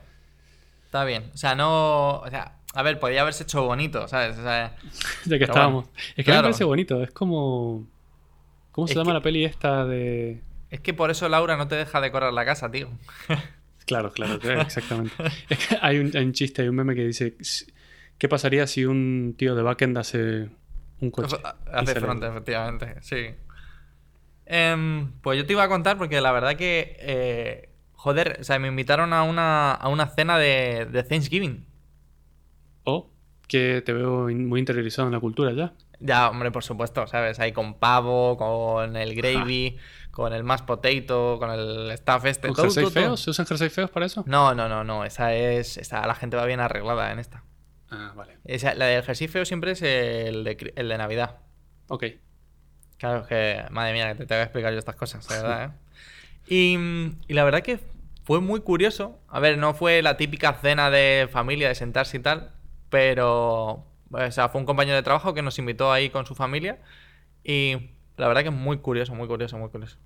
Está 0.85 1.05
bien. 1.05 1.31
O 1.33 1.37
sea, 1.37 1.55
no. 1.55 2.19
O 2.19 2.29
sea, 2.29 2.57
a 2.73 2.83
ver, 2.83 2.99
podría 2.99 3.21
haberse 3.21 3.43
hecho 3.43 3.63
bonito, 3.63 4.07
¿sabes? 4.07 4.37
O 4.37 4.43
sea, 4.43 4.75
Ya 5.25 5.37
que 5.37 5.43
estábamos. 5.45 5.85
bueno, 5.85 5.99
es 6.15 6.15
que 6.15 6.21
a 6.21 6.21
mí 6.21 6.23
claro. 6.25 6.41
me 6.41 6.43
parece 6.47 6.63
bonito. 6.63 7.03
Es 7.03 7.11
como. 7.11 7.87
¿Cómo 8.71 8.87
se 8.87 8.93
Es 8.93 8.97
llama 8.97 9.11
que- 9.11 9.13
la 9.15 9.21
peli 9.21 9.45
esta 9.45 9.85
de.? 9.85 10.41
Es 10.73 10.79
que 10.81 10.93
por 10.93 11.11
eso 11.11 11.29
Laura 11.29 11.55
no 11.55 11.67
te 11.67 11.75
deja 11.75 12.01
decorar 12.01 12.33
la 12.33 12.45
casa, 12.45 12.69
tío. 12.71 12.89
Claro, 13.85 14.13
claro, 14.13 14.39
claro, 14.39 14.61
exactamente. 14.61 15.13
Es 15.49 15.67
que 15.67 15.77
hay, 15.81 15.99
un, 15.99 16.09
hay 16.15 16.23
un 16.23 16.31
chiste, 16.31 16.61
hay 16.61 16.69
un 16.69 16.75
meme 16.75 16.95
que 16.95 17.05
dice: 17.05 17.35
¿Qué 18.17 18.29
pasaría 18.29 18.65
si 18.65 18.85
un 18.85 19.35
tío 19.37 19.55
de 19.55 19.61
backend 19.61 19.97
hace 19.97 20.49
un 21.01 21.11
coche? 21.11 21.35
Hace 21.69 21.99
front, 21.99 22.23
efectivamente, 22.23 22.95
sí. 23.01 23.35
Em, 24.45 25.11
pues 25.21 25.37
yo 25.37 25.45
te 25.45 25.51
iba 25.51 25.63
a 25.63 25.67
contar 25.67 25.97
porque 25.97 26.21
la 26.21 26.31
verdad 26.31 26.55
que. 26.55 26.95
eh, 26.97 27.69
joder, 27.91 28.37
o 28.39 28.43
sea, 28.45 28.57
me 28.57 28.69
invitaron 28.69 29.11
a 29.11 29.23
una, 29.23 29.73
a 29.73 29.89
una 29.89 30.07
cena 30.07 30.37
de, 30.37 30.87
de 30.89 31.03
Thanksgiving. 31.03 31.65
O 32.85 33.09
que 33.47 33.81
te 33.85 33.93
veo 33.93 34.29
muy 34.29 34.59
interiorizado 34.59 35.07
en 35.07 35.13
la 35.13 35.19
cultura 35.19 35.51
ya. 35.51 35.73
Ya, 35.99 36.29
hombre, 36.29 36.51
por 36.51 36.63
supuesto, 36.63 37.07
¿sabes? 37.07 37.39
Ahí 37.39 37.53
con 37.53 37.75
pavo, 37.75 38.35
con 38.35 38.97
el 38.97 39.15
gravy, 39.15 39.77
con 40.13 40.31
el 40.31 40.43
mashed 40.43 40.65
potato, 40.65 41.37
con 41.39 41.49
el 41.49 41.91
stuff 41.97 42.25
este. 42.25 42.47
¿Con 42.49 42.55
todo, 42.55 42.67
todo, 42.73 42.91
feos? 42.91 43.19
¿Se 43.19 43.31
usan 43.31 43.47
jerseys 43.47 43.73
feos 43.73 43.89
para 43.89 44.05
eso? 44.05 44.23
No, 44.27 44.53
no, 44.53 44.69
no, 44.69 44.83
no. 44.83 45.03
Esa 45.05 45.33
es. 45.33 45.77
Esa, 45.77 46.05
la 46.05 46.13
gente 46.13 46.37
va 46.37 46.45
bien 46.45 46.59
arreglada 46.59 47.11
en 47.11 47.17
esta. 47.17 47.43
Ah, 47.89 48.13
vale. 48.15 48.37
Esa- 48.45 48.75
la 48.75 48.85
del 48.85 49.01
jersey 49.03 49.27
feo 49.27 49.43
siempre 49.43 49.71
es 49.71 49.81
el 49.81 50.43
de, 50.43 50.73
el 50.75 50.87
de 50.87 50.97
Navidad. 50.99 51.37
Ok. 51.87 52.05
Claro, 52.97 53.21
es 53.21 53.27
que, 53.27 53.65
madre 53.71 53.93
mía, 53.93 54.09
que 54.09 54.19
te 54.19 54.25
tengo 54.27 54.39
que 54.39 54.43
explicar 54.43 54.71
yo 54.71 54.77
estas 54.77 54.95
cosas, 54.95 55.27
de 55.27 55.35
verdad, 55.35 55.63
¿eh? 56.47 56.53
Y, 56.53 56.77
y 57.27 57.33
la 57.33 57.43
verdad 57.43 57.61
que 57.61 57.79
fue 58.23 58.39
muy 58.39 58.61
curioso. 58.61 59.19
A 59.27 59.39
ver, 59.39 59.57
no 59.57 59.73
fue 59.73 60.03
la 60.03 60.15
típica 60.15 60.53
cena 60.53 60.91
de 60.91 61.27
familia, 61.31 61.69
de 61.69 61.75
sentarse 61.75 62.17
y 62.17 62.19
tal, 62.19 62.51
pero. 62.89 63.87
O 64.11 64.31
sea, 64.31 64.49
fue 64.49 64.61
un 64.61 64.67
compañero 64.67 64.95
de 64.95 65.01
trabajo 65.01 65.33
que 65.33 65.41
nos 65.41 65.57
invitó 65.57 65.91
ahí 65.91 66.11
con 66.11 66.27
su 66.27 66.35
familia. 66.35 66.77
Y 67.43 67.89
la 68.17 68.27
verdad 68.27 68.41
que 68.43 68.49
es 68.49 68.55
muy 68.55 68.77
curioso, 68.77 69.13
muy 69.15 69.27
curioso, 69.27 69.57
muy 69.57 69.69
curioso. 69.69 69.97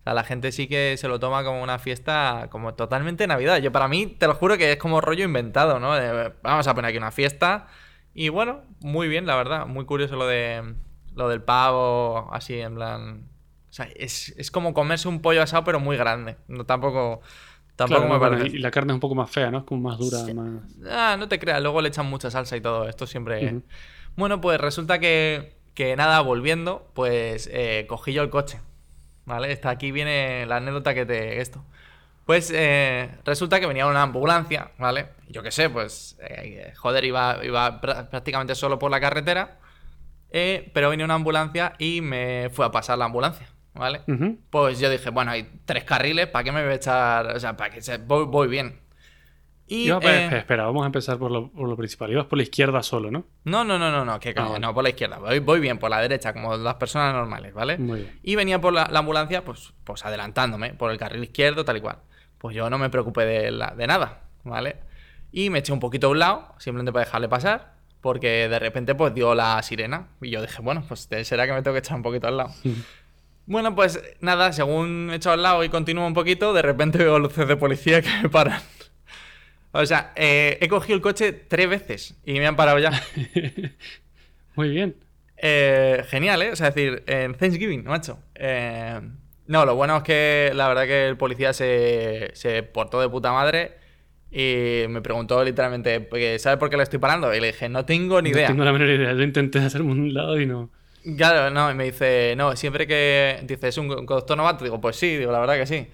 O 0.00 0.02
sea, 0.04 0.14
la 0.14 0.24
gente 0.24 0.50
sí 0.50 0.66
que 0.66 0.96
se 0.96 1.06
lo 1.08 1.20
toma 1.20 1.44
como 1.44 1.62
una 1.62 1.78
fiesta 1.78 2.48
como 2.50 2.74
totalmente 2.74 3.26
Navidad. 3.26 3.58
Yo 3.58 3.70
para 3.70 3.86
mí, 3.88 4.06
te 4.06 4.26
lo 4.26 4.34
juro 4.34 4.58
que 4.58 4.72
es 4.72 4.76
como 4.78 5.00
rollo 5.00 5.24
inventado, 5.24 5.78
¿no? 5.78 5.94
De, 5.94 6.32
vamos 6.42 6.66
a 6.66 6.74
poner 6.74 6.88
aquí 6.88 6.98
una 6.98 7.12
fiesta. 7.12 7.68
Y 8.14 8.28
bueno, 8.28 8.62
muy 8.80 9.06
bien, 9.08 9.26
la 9.26 9.36
verdad. 9.36 9.66
Muy 9.66 9.84
curioso 9.84 10.16
lo 10.16 10.26
de 10.26 10.74
lo 11.14 11.28
del 11.28 11.42
pavo, 11.42 12.28
así 12.32 12.58
en 12.58 12.74
plan. 12.74 13.28
O 13.70 13.72
sea, 13.72 13.88
es, 13.94 14.34
es 14.36 14.50
como 14.50 14.74
comerse 14.74 15.06
un 15.08 15.20
pollo 15.22 15.40
asado, 15.42 15.62
pero 15.64 15.78
muy 15.78 15.96
grande. 15.96 16.36
No 16.48 16.64
tampoco. 16.66 17.20
Tampoco 17.76 18.00
Claro, 18.02 18.12
me 18.12 18.18
bueno, 18.18 18.36
parece. 18.38 18.56
y 18.56 18.60
la 18.60 18.70
carne 18.70 18.92
es 18.92 18.94
un 18.94 19.00
poco 19.00 19.14
más 19.14 19.30
fea, 19.30 19.50
¿no? 19.50 19.58
Es 19.58 19.64
como 19.64 19.88
más 19.88 19.98
dura, 19.98 20.18
Sí. 20.18 20.34
más. 20.34 20.62
Ah, 20.90 21.16
no 21.18 21.26
te 21.28 21.38
creas, 21.38 21.62
luego 21.62 21.80
le 21.80 21.88
echan 21.88 22.04
mucha 22.06 22.30
salsa 22.30 22.54
y 22.56 22.60
todo. 22.60 22.86
Esto 22.88 23.06
siempre. 23.06 23.62
Bueno, 24.16 24.40
pues 24.42 24.60
resulta 24.60 24.98
que, 24.98 25.56
que 25.74 25.96
nada, 25.96 26.20
volviendo, 26.20 26.90
pues 26.94 27.48
eh, 27.52 27.86
cogí 27.88 28.12
yo 28.12 28.22
el 28.22 28.30
coche. 28.30 28.60
¿Vale? 29.24 29.52
Esta 29.52 29.70
aquí 29.70 29.92
viene 29.92 30.46
la 30.46 30.56
anécdota 30.56 30.94
que 30.94 31.06
te. 31.06 31.40
Esto. 31.40 31.64
Pues 32.26 32.52
eh, 32.54 33.08
resulta 33.24 33.60
que 33.60 33.66
venía 33.66 33.86
una 33.86 34.02
ambulancia, 34.02 34.70
¿vale? 34.78 35.08
Yo 35.28 35.42
qué 35.42 35.50
sé, 35.50 35.70
pues. 35.70 36.16
eh, 36.20 36.72
joder, 36.76 37.04
iba, 37.04 37.38
iba 37.44 37.80
prá- 37.80 38.08
prácticamente 38.08 38.54
solo 38.54 38.78
por 38.78 38.90
la 38.90 39.00
carretera. 39.00 39.58
pero 40.30 40.90
venía 40.90 41.04
una 41.04 41.14
ambulancia 41.14 41.74
y 41.78 42.00
me 42.00 42.48
fue 42.52 42.66
a 42.66 42.70
pasar 42.70 42.98
la 42.98 43.04
ambulancia, 43.06 43.46
¿vale? 43.74 44.00
Pues 44.50 44.78
yo 44.78 44.90
dije, 44.90 45.10
bueno, 45.10 45.30
hay 45.30 45.60
tres 45.64 45.84
carriles, 45.84 46.26
¿para 46.28 46.44
qué 46.44 46.52
me 46.52 46.62
voy 46.62 46.72
a 46.72 46.76
echar? 46.76 47.26
O 47.36 47.40
sea, 47.40 47.56
para 47.56 47.70
que 47.70 47.80
se... 47.82 47.98
voy, 47.98 48.24
voy 48.24 48.48
bien. 48.48 48.80
Y, 49.74 49.86
Iba- 49.86 49.96
eh, 50.02 50.24
espera, 50.24 50.38
espera, 50.38 50.64
vamos 50.66 50.82
a 50.82 50.86
empezar 50.86 51.18
por 51.18 51.30
lo, 51.30 51.48
por 51.50 51.66
lo 51.68 51.76
principal. 51.76 52.10
Ibas 52.12 52.26
por 52.26 52.36
la 52.36 52.42
izquierda 52.42 52.82
solo, 52.82 53.10
¿no? 53.10 53.24
No, 53.44 53.64
no, 53.64 53.78
no, 53.78 53.90
no, 53.90 54.04
no, 54.04 54.20
que 54.20 54.34
Ah, 54.36 54.58
no, 54.60 54.74
por 54.74 54.82
la 54.82 54.90
izquierda. 54.90 55.18
Voy, 55.18 55.38
voy 55.38 55.60
bien, 55.60 55.78
por 55.78 55.88
la 55.90 56.00
derecha, 56.00 56.32
como 56.34 56.56
las 56.56 56.74
personas 56.74 57.14
normales, 57.14 57.54
¿vale? 57.54 57.78
Muy 57.78 58.00
bien. 58.00 58.18
Y 58.22 58.34
venía 58.36 58.60
por 58.60 58.72
la, 58.74 58.88
la 58.90 58.98
ambulancia, 58.98 59.44
pues, 59.44 59.72
pues 59.84 60.04
adelantándome, 60.04 60.74
por 60.74 60.90
el 60.90 60.98
carril 60.98 61.22
izquierdo, 61.24 61.64
tal 61.64 61.78
y 61.78 61.80
cual. 61.80 61.98
Pues 62.36 62.54
yo 62.54 62.68
no 62.68 62.76
me 62.76 62.90
preocupé 62.90 63.24
de, 63.24 63.50
la- 63.50 63.70
de 63.74 63.86
nada, 63.86 64.24
¿vale? 64.44 64.76
Y 65.32 65.48
me 65.48 65.60
eché 65.60 65.72
un 65.72 65.80
poquito 65.80 66.08
a 66.08 66.10
un 66.10 66.18
lado, 66.18 66.54
simplemente 66.58 66.92
para 66.92 67.06
dejarle 67.06 67.28
pasar, 67.30 67.72
porque 68.02 68.48
de 68.50 68.58
repente 68.58 68.94
pues 68.94 69.14
dio 69.14 69.34
la 69.34 69.62
sirena. 69.62 70.08
Y 70.20 70.28
yo 70.30 70.42
dije, 70.42 70.60
bueno, 70.60 70.84
pues 70.86 71.08
será 71.22 71.46
que 71.46 71.52
me 71.54 71.62
tengo 71.62 71.72
que 71.74 71.78
echar 71.78 71.96
un 71.96 72.02
poquito 72.02 72.26
al 72.26 72.36
lado. 72.36 72.50
Bueno, 73.46 73.74
pues 73.74 74.02
nada, 74.20 74.52
según 74.52 75.08
he 75.12 75.16
echado 75.16 75.34
al 75.34 75.42
lado 75.42 75.64
y 75.64 75.68
continúo 75.68 76.06
un 76.06 76.14
poquito, 76.14 76.52
de 76.52 76.62
repente 76.62 76.98
veo 76.98 77.18
luces 77.18 77.48
de 77.48 77.56
policía 77.56 78.02
que 78.02 78.10
me 78.22 78.28
paran. 78.28 78.60
O 79.72 79.84
sea, 79.86 80.12
eh, 80.16 80.58
he 80.60 80.68
cogido 80.68 80.96
el 80.96 81.02
coche 81.02 81.32
tres 81.32 81.68
veces 81.68 82.16
y 82.24 82.34
me 82.34 82.46
han 82.46 82.56
parado 82.56 82.78
ya. 82.78 82.90
Muy 84.54 84.68
bien. 84.68 84.96
Eh, 85.38 86.04
genial, 86.08 86.42
¿eh? 86.42 86.50
O 86.52 86.56
sea, 86.56 86.68
es 86.68 86.74
decir, 86.74 87.02
en 87.06 87.34
Thanksgiving, 87.34 87.84
macho. 87.84 88.18
Eh, 88.34 89.00
no, 89.46 89.64
lo 89.66 89.74
bueno 89.74 89.96
es 89.98 90.02
que 90.02 90.52
la 90.54 90.68
verdad 90.68 90.84
que 90.84 91.08
el 91.08 91.16
policía 91.16 91.52
se, 91.52 92.30
se 92.34 92.62
portó 92.62 93.00
de 93.00 93.08
puta 93.08 93.32
madre 93.32 93.72
y 94.30 94.84
me 94.88 95.02
preguntó 95.02 95.42
literalmente, 95.42 96.08
¿sabes 96.38 96.58
por 96.58 96.70
qué 96.70 96.76
le 96.76 96.84
estoy 96.84 96.98
parando? 96.98 97.34
Y 97.34 97.40
le 97.40 97.48
dije, 97.48 97.68
no 97.68 97.84
tengo 97.84 98.22
ni 98.22 98.30
No 98.30 98.36
idea. 98.36 98.48
tengo 98.48 98.64
la 98.64 98.72
menor 98.72 98.88
idea. 98.90 99.12
Yo 99.14 99.22
intenté 99.22 99.58
hacerme 99.58 99.90
un 99.90 100.14
lado 100.14 100.40
y 100.40 100.46
no. 100.46 100.70
Claro, 101.16 101.50
no, 101.50 101.70
y 101.70 101.74
me 101.74 101.84
dice, 101.84 102.34
no, 102.36 102.54
siempre 102.54 102.86
que. 102.86 103.40
Dice, 103.42 103.68
¿es 103.68 103.78
un 103.78 103.88
conductor 103.88 104.36
novato? 104.36 104.62
Digo, 104.64 104.80
pues 104.80 104.94
sí, 104.96 105.16
digo, 105.16 105.32
la 105.32 105.40
verdad 105.40 105.56
que 105.56 105.66
sí. 105.66 105.88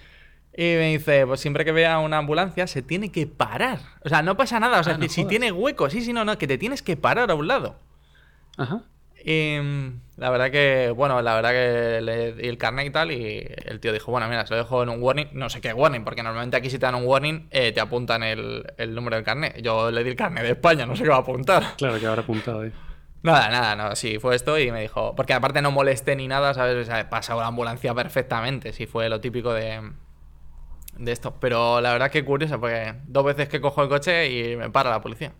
Y 0.60 0.74
me 0.74 0.88
dice, 0.88 1.24
pues 1.24 1.38
siempre 1.38 1.64
que 1.64 1.70
vea 1.70 2.00
una 2.00 2.18
ambulancia 2.18 2.66
se 2.66 2.82
tiene 2.82 3.12
que 3.12 3.28
parar. 3.28 3.78
O 4.04 4.08
sea, 4.08 4.22
no 4.22 4.36
pasa 4.36 4.58
nada. 4.58 4.80
O 4.80 4.82
sea, 4.82 4.94
Ah, 4.94 4.98
no 4.98 5.08
si 5.08 5.20
jodas. 5.22 5.28
tiene 5.28 5.52
hueco, 5.52 5.88
sí, 5.88 6.02
sí, 6.02 6.12
no, 6.12 6.24
no, 6.24 6.36
que 6.36 6.48
te 6.48 6.58
tienes 6.58 6.82
que 6.82 6.96
parar 6.96 7.30
a 7.30 7.34
un 7.34 7.46
lado. 7.46 7.76
Ajá. 8.56 8.80
Y 9.24 9.56
mm, 9.62 10.00
la 10.16 10.30
verdad 10.30 10.50
que, 10.50 10.90
bueno, 10.96 11.22
la 11.22 11.36
verdad 11.36 11.50
que 11.50 12.00
le 12.02 12.32
di 12.32 12.48
el 12.48 12.58
carnet 12.58 12.86
y 12.86 12.90
tal, 12.90 13.12
y 13.12 13.46
el 13.66 13.78
tío 13.78 13.92
dijo, 13.92 14.10
bueno, 14.10 14.26
mira, 14.28 14.44
se 14.46 14.54
lo 14.54 14.58
dejo 14.58 14.82
en 14.82 14.88
un 14.88 15.00
warning, 15.00 15.28
no 15.32 15.48
sé 15.48 15.60
qué 15.60 15.72
warning, 15.72 16.02
porque 16.02 16.24
normalmente 16.24 16.56
aquí 16.56 16.70
si 16.70 16.78
te 16.80 16.86
dan 16.86 16.96
un 16.96 17.04
warning, 17.04 17.46
eh, 17.52 17.70
te 17.70 17.80
apuntan 17.80 18.24
el, 18.24 18.64
el 18.78 18.96
número 18.96 19.14
del 19.14 19.24
carnet. 19.24 19.60
Yo 19.62 19.92
le 19.92 20.02
di 20.02 20.10
el 20.10 20.16
carnet 20.16 20.42
de 20.42 20.50
España, 20.50 20.86
no 20.86 20.96
sé 20.96 21.04
qué 21.04 21.08
va 21.10 21.16
a 21.16 21.20
apuntar. 21.20 21.76
Claro 21.76 22.00
que 22.00 22.06
habrá 22.08 22.22
apuntado 22.22 22.62
ahí. 22.62 22.72
Nada, 23.22 23.48
nada, 23.48 23.76
no, 23.76 23.94
sí, 23.94 24.18
fue 24.18 24.34
esto 24.34 24.58
y 24.58 24.72
me 24.72 24.80
dijo, 24.80 25.14
porque 25.14 25.34
aparte 25.34 25.62
no 25.62 25.70
molesté 25.70 26.16
ni 26.16 26.26
nada, 26.26 26.52
¿sabes? 26.54 26.74
O 26.76 26.84
sea, 26.84 26.98
he 26.98 27.04
pasado 27.04 27.40
la 27.40 27.46
ambulancia 27.46 27.94
perfectamente, 27.94 28.72
sí 28.72 28.86
fue 28.86 29.08
lo 29.08 29.20
típico 29.20 29.52
de, 29.52 29.80
de 30.98 31.12
esto. 31.12 31.34
Pero 31.40 31.80
la 31.80 31.92
verdad 31.92 32.10
que 32.10 32.24
curioso, 32.24 32.60
porque 32.60 32.94
dos 33.06 33.24
veces 33.24 33.48
que 33.48 33.60
cojo 33.60 33.82
el 33.82 33.88
coche 33.88 34.30
y 34.30 34.56
me 34.56 34.70
para 34.70 34.90
la 34.90 35.00
policía. 35.00 35.32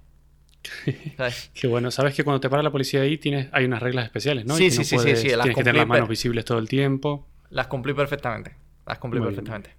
¿Sabes? 1.17 1.51
Qué 1.55 1.67
bueno. 1.67 1.91
Sabes 1.91 2.15
que 2.15 2.25
cuando 2.25 2.41
te 2.41 2.49
para 2.51 2.63
la 2.63 2.71
policía 2.71 3.03
ahí 3.03 3.19
tienes, 3.19 3.49
hay 3.53 3.65
unas 3.65 3.83
reglas 3.83 4.05
especiales, 4.07 4.45
¿no? 4.45 4.55
Sí, 4.57 4.67
Y 4.67 4.71
sí, 4.71 4.79
no 4.79 4.85
sí, 4.85 4.89
sí, 4.91 4.97
puedes- 4.97 5.21
sí, 5.21 5.29
las 5.29 5.43
Tienes 5.43 5.57
que 5.57 5.65
tener 5.65 5.77
las 5.77 5.87
manos 5.87 6.09
visibles 6.09 6.45
todo 6.45 6.59
el 6.59 6.69
tiempo. 6.69 7.27
Las 7.51 7.67
cumplí 7.69 7.95
perfectamente, 7.95 8.55
las 8.87 8.99
cumplí 8.99 9.21
Muy 9.21 9.29
bien. 9.29 9.37
perfectamente. 9.37 9.77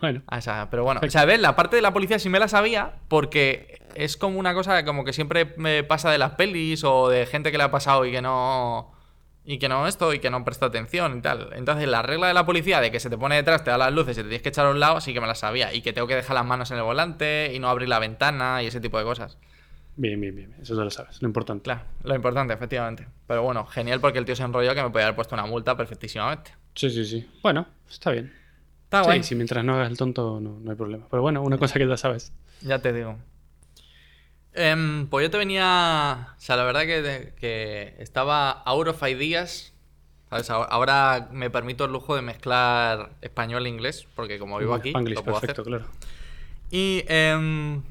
Bueno. 0.00 0.22
Ah, 0.28 0.38
o 0.38 0.40
sea, 0.40 0.68
pero 0.70 0.82
bueno, 0.84 1.00
o 1.04 1.10
sea, 1.10 1.26
ves, 1.26 1.38
la 1.40 1.54
parte 1.54 1.76
de 1.76 1.82
la 1.82 1.92
policía 1.92 2.18
sí 2.18 2.30
me 2.30 2.38
la 2.38 2.48
sabía 2.48 2.94
porque 3.08 3.82
es 3.94 4.16
como 4.16 4.38
una 4.38 4.54
cosa 4.54 4.82
como 4.86 5.04
que 5.04 5.12
siempre 5.12 5.52
me 5.58 5.84
pasa 5.84 6.10
de 6.10 6.16
las 6.16 6.32
pelis 6.36 6.84
o 6.84 7.10
de 7.10 7.26
gente 7.26 7.52
que 7.52 7.58
le 7.58 7.64
ha 7.64 7.70
pasado 7.70 8.06
y 8.06 8.10
que 8.12 8.22
no 8.22 8.92
y 9.44 9.58
que 9.58 9.68
no 9.68 9.86
esto 9.86 10.12
y 10.12 10.18
que 10.18 10.30
no 10.30 10.44
presta 10.44 10.66
atención 10.66 11.18
y 11.18 11.20
tal. 11.22 11.50
Entonces, 11.54 11.88
la 11.88 12.02
regla 12.02 12.28
de 12.28 12.34
la 12.34 12.46
policía 12.46 12.80
de 12.80 12.90
que 12.90 13.00
se 13.00 13.10
te 13.10 13.18
pone 13.18 13.36
detrás, 13.36 13.64
te 13.64 13.70
da 13.70 13.78
las 13.78 13.92
luces 13.92 14.16
y 14.18 14.22
te 14.22 14.28
tienes 14.28 14.42
que 14.42 14.50
echar 14.50 14.66
a 14.66 14.70
un 14.70 14.80
lado, 14.80 15.00
sí 15.00 15.12
que 15.12 15.20
me 15.20 15.26
la 15.26 15.34
sabía 15.34 15.72
y 15.72 15.82
que 15.82 15.92
tengo 15.92 16.06
que 16.06 16.14
dejar 16.14 16.34
las 16.34 16.44
manos 16.44 16.70
en 16.70 16.78
el 16.78 16.82
volante 16.82 17.52
y 17.54 17.58
no 17.58 17.68
abrir 17.68 17.88
la 17.88 17.98
ventana 17.98 18.62
y 18.62 18.66
ese 18.66 18.80
tipo 18.80 18.98
de 18.98 19.04
cosas. 19.04 19.38
Bien, 19.96 20.20
bien, 20.20 20.34
bien. 20.34 20.54
Eso 20.62 20.74
ya 20.76 20.84
lo 20.84 20.90
sabes. 20.90 21.20
Lo 21.20 21.28
importante. 21.28 21.64
Claro, 21.64 21.82
lo 22.04 22.14
importante, 22.14 22.54
efectivamente. 22.54 23.06
Pero 23.26 23.42
bueno, 23.42 23.66
genial 23.66 24.00
porque 24.00 24.18
el 24.18 24.24
tío 24.24 24.36
se 24.36 24.42
enrolló 24.42 24.74
que 24.74 24.82
me 24.82 24.90
podía 24.90 25.06
haber 25.06 25.16
puesto 25.16 25.34
una 25.34 25.46
multa 25.46 25.76
perfectísimamente. 25.76 26.52
Sí, 26.74 26.90
sí, 26.90 27.04
sí. 27.04 27.28
Bueno, 27.42 27.66
está 27.88 28.10
bien. 28.10 28.32
Está 28.84 29.00
sí, 29.00 29.04
guay. 29.06 29.22
si 29.22 29.34
mientras 29.34 29.64
no 29.64 29.74
hagas 29.74 29.90
el 29.90 29.96
tonto 29.96 30.40
no, 30.40 30.58
no 30.60 30.70
hay 30.70 30.76
problema. 30.76 31.06
Pero 31.10 31.22
bueno, 31.22 31.42
una 31.42 31.58
cosa 31.58 31.78
que 31.78 31.86
ya 31.86 31.96
sabes. 31.96 32.32
Ya 32.62 32.78
te 32.78 32.92
digo. 32.92 33.16
Em, 34.54 35.06
pues 35.06 35.24
yo 35.24 35.30
te 35.30 35.38
venía. 35.38 36.28
O 36.36 36.40
sea, 36.40 36.56
la 36.56 36.64
verdad 36.64 36.82
que, 36.82 37.32
que 37.38 37.94
estaba 37.98 38.50
out 38.50 38.88
of 38.88 39.02
ideas. 39.02 39.72
¿Sabes? 40.28 40.48
Ahora- 40.50 41.28
me 41.32 41.50
permito 41.50 41.84
el 41.84 41.92
lujo 41.92 42.14
de 42.14 42.22
mezclar 42.22 43.10
español 43.20 43.66
e 43.66 43.68
inglés, 43.68 44.06
porque 44.14 44.38
como 44.38 44.58
vivo 44.58 44.74
aquí, 44.74 44.92
lo 44.92 45.02
puedo 45.24 45.40
perfecto, 45.40 45.62
hacer. 45.62 45.64
claro. 45.64 45.86
Y, 46.70 47.04
em, 47.08 47.82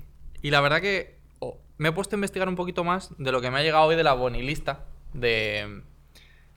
y 0.41 0.49
la 0.51 0.61
verdad 0.61 0.79
que 0.79 1.15
oh, 1.39 1.57
me 1.77 1.89
he 1.89 1.91
puesto 1.91 2.15
a 2.15 2.17
investigar 2.17 2.47
un 2.47 2.55
poquito 2.55 2.85
más 2.85 3.09
de 3.17 3.33
lo 3.33 3.41
que 3.41 3.51
me 3.51 3.59
ha 3.59 3.61
llegado 3.61 3.83
hoy 3.83 3.95
de 3.97 4.03
la 4.03 4.13
bonilista. 4.13 4.85
De. 5.13 5.81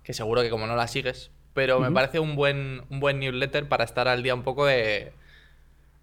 Que 0.04 0.12
seguro 0.14 0.42
que 0.42 0.50
como 0.50 0.66
no 0.66 0.76
la 0.76 0.86
sigues. 0.86 1.30
Pero 1.54 1.80
me 1.80 1.90
parece 1.90 2.18
un 2.18 2.34
buen, 2.34 2.82
un 2.88 2.98
buen 3.00 3.18
newsletter 3.18 3.68
para 3.68 3.84
estar 3.84 4.08
al 4.08 4.22
día 4.22 4.34
un 4.34 4.42
poco 4.42 4.66
de. 4.66 5.12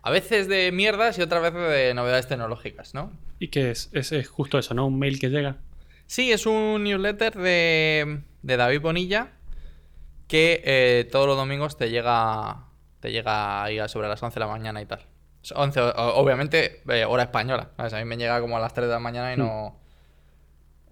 A 0.02 0.12
veces 0.12 0.48
de 0.48 0.72
mierdas 0.72 1.18
y 1.18 1.22
otras 1.22 1.42
veces 1.42 1.70
de 1.70 1.94
novedades 1.94 2.28
tecnológicas, 2.28 2.94
¿no? 2.94 3.12
¿Y 3.40 3.50
qué 3.50 3.72
es? 3.72 3.90
es? 3.94 4.12
Es 4.12 4.28
justo 4.30 4.58
eso, 4.58 4.74
¿no? 4.74 4.88
Un 4.88 4.98
mail 5.00 5.20
que 5.20 5.30
llega. 5.30 5.58
Sí, 6.08 6.32
es 6.32 6.46
un 6.46 6.84
newsletter 6.84 7.36
de, 7.36 8.22
de 8.42 8.58
David 8.58 8.82
Bonilla 8.82 9.32
que 10.28 10.62
eh, 10.64 11.08
todos 11.12 11.28
los 11.28 11.36
domingos 11.38 11.78
te 11.78 11.90
llega 11.90 12.66
te 13.00 13.12
llega 13.12 13.64
ahí 13.64 13.80
sobre 13.88 14.08
las 14.10 14.22
11 14.22 14.36
de 14.36 14.40
la 14.46 14.52
mañana 14.52 14.82
y 14.82 14.86
tal. 14.86 15.06
11, 15.56 15.80
o- 15.80 15.94
obviamente, 16.16 16.82
eh, 16.90 17.06
hora 17.06 17.24
española. 17.24 17.70
¿sabes? 17.78 17.94
A 17.94 17.98
mí 18.00 18.06
me 18.06 18.18
llega 18.18 18.42
como 18.42 18.58
a 18.58 18.60
las 18.60 18.74
3 18.74 18.88
de 18.88 18.94
la 18.94 19.00
mañana 19.00 19.34
y 19.34 19.38
no, 19.38 19.80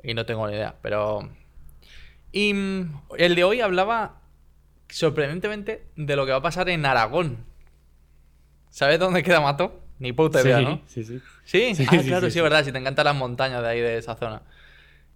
y 0.04 0.14
no 0.14 0.26
tengo 0.26 0.48
ni 0.48 0.54
idea. 0.54 0.76
Pero... 0.82 1.30
Y 2.32 2.54
mm, 2.54 3.02
el 3.18 3.36
de 3.36 3.44
hoy 3.44 3.60
hablaba 3.62 4.22
sorprendentemente 4.90 5.86
de 5.96 6.16
lo 6.16 6.26
que 6.26 6.32
va 6.32 6.38
a 6.38 6.42
pasar 6.42 6.70
en 6.70 6.86
Aragón. 6.86 7.46
¿Sabes 8.78 9.00
dónde 9.00 9.24
queda 9.24 9.42
Mato? 9.42 9.82
Ni 9.98 10.14
puta 10.14 10.40
idea, 10.40 10.60
sí, 10.60 10.64
¿no? 10.64 10.82
sí, 10.86 11.04
sí. 11.04 11.20
Sí, 11.44 11.74
Sí, 11.74 11.84
ah, 11.90 12.00
claro, 12.06 12.28
sí, 12.28 12.34
sí, 12.34 12.42
verdad, 12.42 12.64
si 12.64 12.72
te 12.72 12.78
encantan 12.78 13.06
las 13.06 13.16
montañas 13.16 13.64
de 13.64 13.68
ahí, 13.70 13.80
de 13.82 13.98
esa 13.98 14.16
zona. 14.16 14.44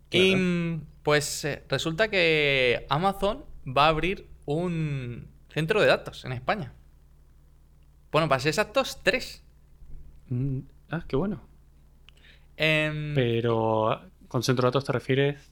Y 0.09 0.29
Claro. 0.31 0.41
mm, 0.43 0.81
pues 1.03 1.45
eh, 1.45 1.63
resulta 1.69 2.07
que 2.07 2.87
Amazon 2.89 3.45
va 3.67 3.85
a 3.85 3.89
abrir 3.89 4.27
un 4.47 5.27
centro 5.53 5.79
de 5.79 5.85
datos 5.85 6.25
en 6.25 6.31
España. 6.31 6.73
Bueno, 8.11 8.27
para 8.27 8.39
ser 8.39 8.49
exactos, 8.49 8.99
tres. 9.03 9.43
Mm, 10.29 10.61
Ah, 10.89 11.05
qué 11.07 11.15
bueno. 11.15 11.39
Em, 12.57 13.13
Pero 13.13 14.01
con 14.27 14.41
centro 14.41 14.63
de 14.63 14.69
datos 14.69 14.85
te 14.85 14.91
refieres 14.91 15.51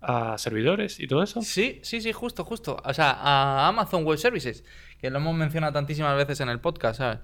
a 0.00 0.38
servidores 0.38 1.00
y 1.00 1.06
todo 1.06 1.22
eso. 1.22 1.42
Sí, 1.42 1.80
sí, 1.82 2.00
sí, 2.00 2.12
justo, 2.12 2.44
justo. 2.46 2.80
O 2.82 2.94
sea, 2.94 3.10
a 3.10 3.68
Amazon 3.68 4.04
Web 4.04 4.16
Services, 4.18 4.64
que 5.06 5.10
lo 5.10 5.18
hemos 5.18 5.34
mencionado 5.36 5.72
tantísimas 5.72 6.16
veces 6.16 6.40
en 6.40 6.48
el 6.48 6.58
podcast, 6.60 6.98
¿sabes? 6.98 7.18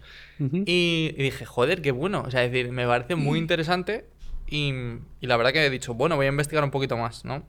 Y, 0.67 1.15
y 1.17 1.23
dije, 1.23 1.45
joder, 1.45 1.83
qué 1.83 1.91
bueno. 1.91 2.23
O 2.27 2.31
sea, 2.31 2.45
es 2.45 2.53
decir, 2.53 2.71
me 2.73 2.87
parece 2.87 3.17
muy 3.17 3.39
interesante. 3.39 4.07
Y, 4.47 4.73
y 5.21 5.27
la 5.27 5.37
verdad 5.37 5.53
que 5.53 5.67
he 5.67 5.71
dicho, 5.71 5.95
bueno, 5.95 6.15
voy 6.17 6.27
a 6.27 6.29
investigar 6.29 6.63
un 6.63 6.71
poquito 6.71 6.97
más, 6.97 7.25
¿no? 7.25 7.43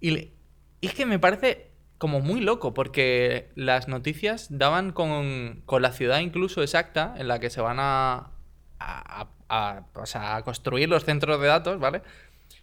Y, 0.00 0.10
le- 0.12 0.32
y 0.80 0.86
es 0.86 0.94
que 0.94 1.06
me 1.06 1.18
parece 1.18 1.70
como 1.98 2.20
muy 2.20 2.40
loco, 2.40 2.72
porque 2.74 3.48
las 3.56 3.88
noticias 3.88 4.46
daban 4.50 4.92
con, 4.92 5.62
con 5.66 5.82
la 5.82 5.90
ciudad 5.90 6.20
incluso 6.20 6.62
exacta 6.62 7.14
en 7.18 7.26
la 7.26 7.40
que 7.40 7.50
se 7.50 7.60
van 7.60 7.78
a, 7.80 8.30
a, 8.78 9.22
a- 9.22 9.28
a- 9.48 9.86
o 9.94 10.06
sea, 10.06 10.36
a 10.36 10.42
construir 10.44 10.88
los 10.88 11.04
centros 11.04 11.40
de 11.40 11.46
datos, 11.48 11.80
¿vale? 11.80 12.02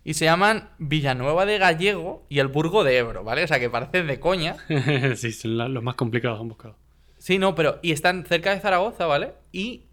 Y 0.04 0.14
se 0.14 0.26
llaman 0.26 0.70
Villanueva 0.78 1.46
de 1.48 1.58
Gallego 1.58 2.26
y 2.30 2.38
el 2.40 2.48
Burgo 2.48 2.84
de 2.84 2.98
Ebro, 3.00 3.24
¿vale? 3.24 3.44
O 3.44 3.48
sea, 3.48 3.60
que 3.60 3.70
parecen 3.72 4.06
de 4.06 4.20
coña. 4.20 4.56
sí, 5.16 5.32
son 5.32 5.74
los 5.74 5.84
más 5.84 5.96
complicados 5.96 6.40
han 6.40 6.48
buscado. 6.48 6.78
Sí, 7.26 7.40
no, 7.40 7.56
pero. 7.56 7.80
Y 7.82 7.92
están 7.92 8.24
cerca 8.24 8.54
de 8.54 8.60
Zaragoza, 8.60 9.08
¿vale? 9.08 9.34
Y 9.52 9.86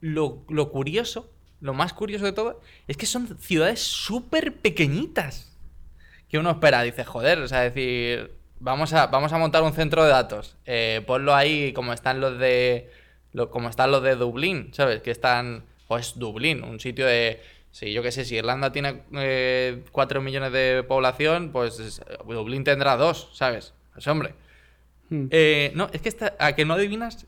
lo, 0.00 0.46
lo 0.48 0.70
curioso, 0.70 1.30
lo 1.60 1.74
más 1.74 1.92
curioso 1.92 2.24
de 2.24 2.32
todo, 2.32 2.62
es 2.88 2.96
que 2.96 3.04
son 3.04 3.36
ciudades 3.38 3.80
súper 3.80 4.56
pequeñitas. 4.56 5.54
Que 6.30 6.38
uno 6.38 6.50
espera, 6.52 6.80
dice, 6.80 7.04
joder, 7.04 7.38
o 7.40 7.48
sea, 7.48 7.60
decir, 7.60 8.32
vamos 8.60 8.94
a, 8.94 9.08
vamos 9.08 9.30
a 9.34 9.36
montar 9.36 9.62
un 9.62 9.74
centro 9.74 10.04
de 10.04 10.10
datos. 10.10 10.56
eh, 10.64 11.02
ponlo 11.06 11.34
ahí 11.34 11.74
como 11.74 11.92
están 11.92 12.18
los 12.22 12.38
de. 12.38 12.90
lo- 13.34 13.50
como 13.50 13.68
están 13.68 13.90
los 13.90 14.02
de 14.02 14.16
Dublín, 14.16 14.70
¿sabes? 14.72 15.02
Que 15.02 15.10
están. 15.10 15.64
Pues 15.86 16.18
Dublín, 16.18 16.64
un 16.64 16.80
sitio 16.80 17.04
de. 17.06 17.42
Sí, 17.72 17.92
yo 17.92 18.02
qué 18.02 18.10
sé, 18.10 18.24
si 18.24 18.36
Irlanda 18.36 18.72
tiene 18.72 19.02
eh, 19.12 19.84
4 19.92 20.22
millones 20.22 20.50
de 20.52 20.82
población, 20.88 21.50
pues 21.52 21.78
es- 21.78 22.00
Dublín 22.26 22.64
tendrá 22.64 22.96
dos, 22.96 23.28
¿sabes? 23.34 23.74
Pues 23.92 24.06
hombre. 24.06 24.32
Mm. 25.10 25.26
Eh, 25.30 25.72
no, 25.74 25.88
es 25.92 26.00
que 26.02 26.08
esta- 26.08 26.34
a 26.38 26.54
que 26.54 26.64
no 26.64 26.74
adivinas 26.74 27.26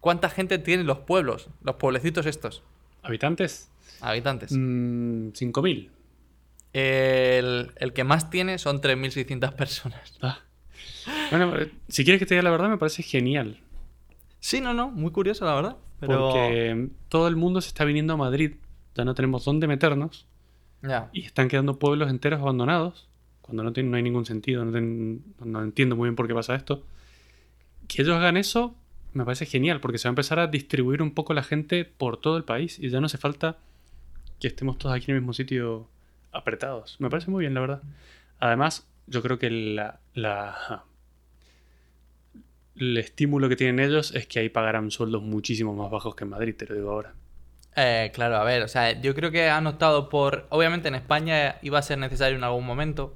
cuánta 0.00 0.30
gente 0.30 0.58
tienen 0.58 0.86
los 0.86 0.98
pueblos, 1.00 1.48
los 1.62 1.76
pueblecitos 1.76 2.26
estos, 2.26 2.62
¿Habitantes? 3.02 3.70
habitantes. 4.00 4.52
Mm, 4.52 5.28
5.000. 5.32 5.90
El, 6.72 7.70
el 7.76 7.92
que 7.92 8.04
más 8.04 8.30
tiene 8.30 8.58
son 8.58 8.80
3.600 8.80 9.52
personas. 9.54 10.18
Ah. 10.22 10.40
Bueno, 11.30 11.56
eh, 11.58 11.70
si 11.88 12.04
quieres 12.04 12.18
que 12.18 12.26
te 12.26 12.34
diga 12.34 12.42
la 12.42 12.50
verdad, 12.50 12.68
me 12.68 12.78
parece 12.78 13.02
genial. 13.02 13.60
Sí, 14.40 14.60
no, 14.60 14.74
no, 14.74 14.90
muy 14.90 15.10
curioso, 15.12 15.44
la 15.44 15.54
verdad. 15.54 15.76
Pero... 16.00 16.30
Porque 16.30 16.88
todo 17.08 17.28
el 17.28 17.36
mundo 17.36 17.60
se 17.60 17.68
está 17.68 17.84
viniendo 17.84 18.14
a 18.14 18.16
Madrid. 18.16 18.54
Ya 18.94 19.04
no 19.04 19.14
tenemos 19.14 19.44
dónde 19.44 19.66
meternos. 19.66 20.26
Ya. 20.82 21.08
Y 21.12 21.24
están 21.24 21.48
quedando 21.48 21.78
pueblos 21.78 22.10
enteros 22.10 22.40
abandonados. 22.40 23.08
Cuando 23.40 23.62
no, 23.62 23.72
tiene- 23.72 23.90
no 23.90 23.96
hay 23.96 24.02
ningún 24.02 24.24
sentido. 24.26 24.64
No, 24.64 24.72
ten- 24.72 25.22
no 25.44 25.62
entiendo 25.62 25.96
muy 25.96 26.08
bien 26.08 26.16
por 26.16 26.26
qué 26.26 26.34
pasa 26.34 26.54
esto. 26.54 26.84
Que 27.88 28.02
ellos 28.02 28.16
hagan 28.16 28.36
eso 28.36 28.74
me 29.12 29.24
parece 29.24 29.46
genial. 29.46 29.80
Porque 29.80 29.98
se 29.98 30.08
va 30.08 30.10
a 30.10 30.12
empezar 30.14 30.38
a 30.38 30.46
distribuir 30.48 31.02
un 31.02 31.12
poco 31.12 31.34
la 31.34 31.42
gente 31.42 31.84
por 31.84 32.16
todo 32.20 32.36
el 32.36 32.44
país. 32.44 32.78
Y 32.78 32.88
ya 32.90 33.00
no 33.00 33.06
hace 33.06 33.18
falta 33.18 33.58
que 34.40 34.48
estemos 34.48 34.78
todos 34.78 34.94
aquí 34.94 35.10
en 35.10 35.16
el 35.16 35.20
mismo 35.22 35.32
sitio 35.32 35.88
apretados. 36.32 36.96
Me 36.98 37.08
parece 37.10 37.30
muy 37.30 37.40
bien, 37.42 37.54
la 37.54 37.60
verdad. 37.60 37.82
Además, 38.40 38.86
yo 39.06 39.22
creo 39.22 39.38
que 39.38 39.50
la, 39.50 40.00
la- 40.14 40.84
el 42.76 42.96
estímulo 42.96 43.48
que 43.48 43.56
tienen 43.56 43.78
ellos 43.78 44.12
es 44.14 44.26
que 44.26 44.40
ahí 44.40 44.48
pagarán 44.48 44.90
sueldos 44.90 45.22
muchísimo 45.22 45.74
más 45.74 45.90
bajos 45.90 46.14
que 46.16 46.24
en 46.24 46.30
Madrid, 46.30 46.54
te 46.56 46.66
lo 46.66 46.74
digo 46.74 46.90
ahora. 46.90 47.14
Eh, 47.76 48.10
claro, 48.14 48.36
a 48.36 48.44
ver, 48.44 48.62
o 48.62 48.68
sea, 48.68 49.00
yo 49.00 49.14
creo 49.14 49.30
que 49.30 49.48
han 49.48 49.66
optado 49.66 50.08
por. 50.08 50.46
Obviamente 50.50 50.88
en 50.88 50.94
España 50.94 51.56
iba 51.62 51.78
a 51.78 51.82
ser 51.82 51.98
necesario 51.98 52.36
en 52.36 52.44
algún 52.44 52.64
momento 52.66 53.14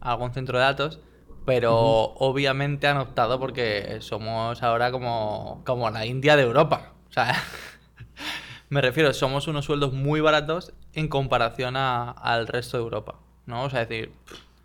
algún 0.00 0.32
centro 0.32 0.58
de 0.58 0.64
datos, 0.64 1.00
pero 1.44 1.74
obviamente 1.74 2.86
han 2.86 2.96
optado 2.98 3.38
porque 3.40 3.98
somos 4.00 4.62
ahora 4.62 4.90
como, 4.92 5.62
como 5.64 5.90
la 5.90 6.06
India 6.06 6.36
de 6.36 6.42
Europa. 6.42 6.92
O 7.08 7.12
sea, 7.12 7.34
me 8.68 8.80
refiero, 8.80 9.12
somos 9.12 9.48
unos 9.48 9.64
sueldos 9.64 9.92
muy 9.92 10.20
baratos 10.20 10.72
en 10.94 11.08
comparación 11.08 11.76
a- 11.76 12.10
al 12.10 12.46
resto 12.46 12.76
de 12.76 12.84
Europa, 12.84 13.16
¿no? 13.46 13.64
O 13.64 13.70
sea, 13.70 13.82
es 13.82 13.88
decir, 13.88 14.12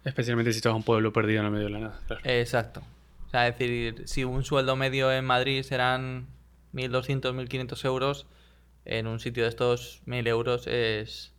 Especialmente 0.03 0.51
si 0.51 0.57
estás 0.57 0.71
a 0.73 0.75
un 0.75 0.83
pueblo 0.83 1.11
perdido 1.11 1.39
en 1.39 1.45
el 1.47 1.51
medio 1.51 1.65
de 1.65 1.71
la 1.71 1.79
nada. 1.79 1.99
claro. 2.05 2.21
exacto. 2.25 2.81
O 3.25 3.29
sea, 3.31 3.47
es 3.47 3.57
decir, 3.57 4.03
si 4.07 4.23
un 4.23 4.43
sueldo 4.43 4.75
medio 4.75 5.11
en 5.11 5.25
Madrid 5.25 5.63
serán 5.63 6.27
1.200, 6.73 7.33
1.500 7.33 7.85
euros, 7.85 8.27
en 8.85 9.07
un 9.07 9.19
sitio 9.19 9.41
de 9.43 9.49
estos 9.49 10.03
1.000 10.05 10.27
euros 10.27 10.67
es, 10.67 11.33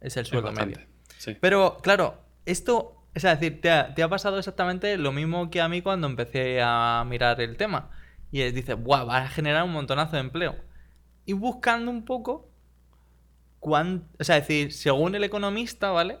es 0.00 0.16
el 0.16 0.26
sueldo 0.26 0.50
medio. 0.50 0.78
sí. 1.16 1.36
Pero, 1.40 1.78
claro, 1.80 2.16
esto, 2.44 2.97
es 3.24 3.40
decir, 3.40 3.60
te 3.60 4.02
ha, 4.02 4.08
pasado 4.08 4.38
exactamente 4.38 4.96
lo 4.98 5.12
mismo 5.12 5.50
que 5.50 5.60
a 5.60 5.68
mí 5.68 5.82
cuando 5.82 6.06
empecé 6.06 6.60
a 6.62 7.04
mirar 7.08 7.40
el 7.40 7.56
tema. 7.56 7.90
Y 8.30 8.42
es, 8.42 8.54
dices, 8.54 8.76
¡buah! 8.80 9.04
Va 9.04 9.18
a 9.18 9.28
generar 9.28 9.64
un 9.64 9.72
montonazo 9.72 10.16
de 10.16 10.20
empleo. 10.20 10.56
Y 11.24 11.32
buscando 11.32 11.90
un 11.90 12.04
poco, 12.04 12.50
cuán, 13.60 14.08
o 14.18 14.24
sea, 14.24 14.36
es 14.36 14.46
decir, 14.46 14.72
según 14.72 15.14
el 15.14 15.24
economista, 15.24 15.90
¿vale? 15.90 16.18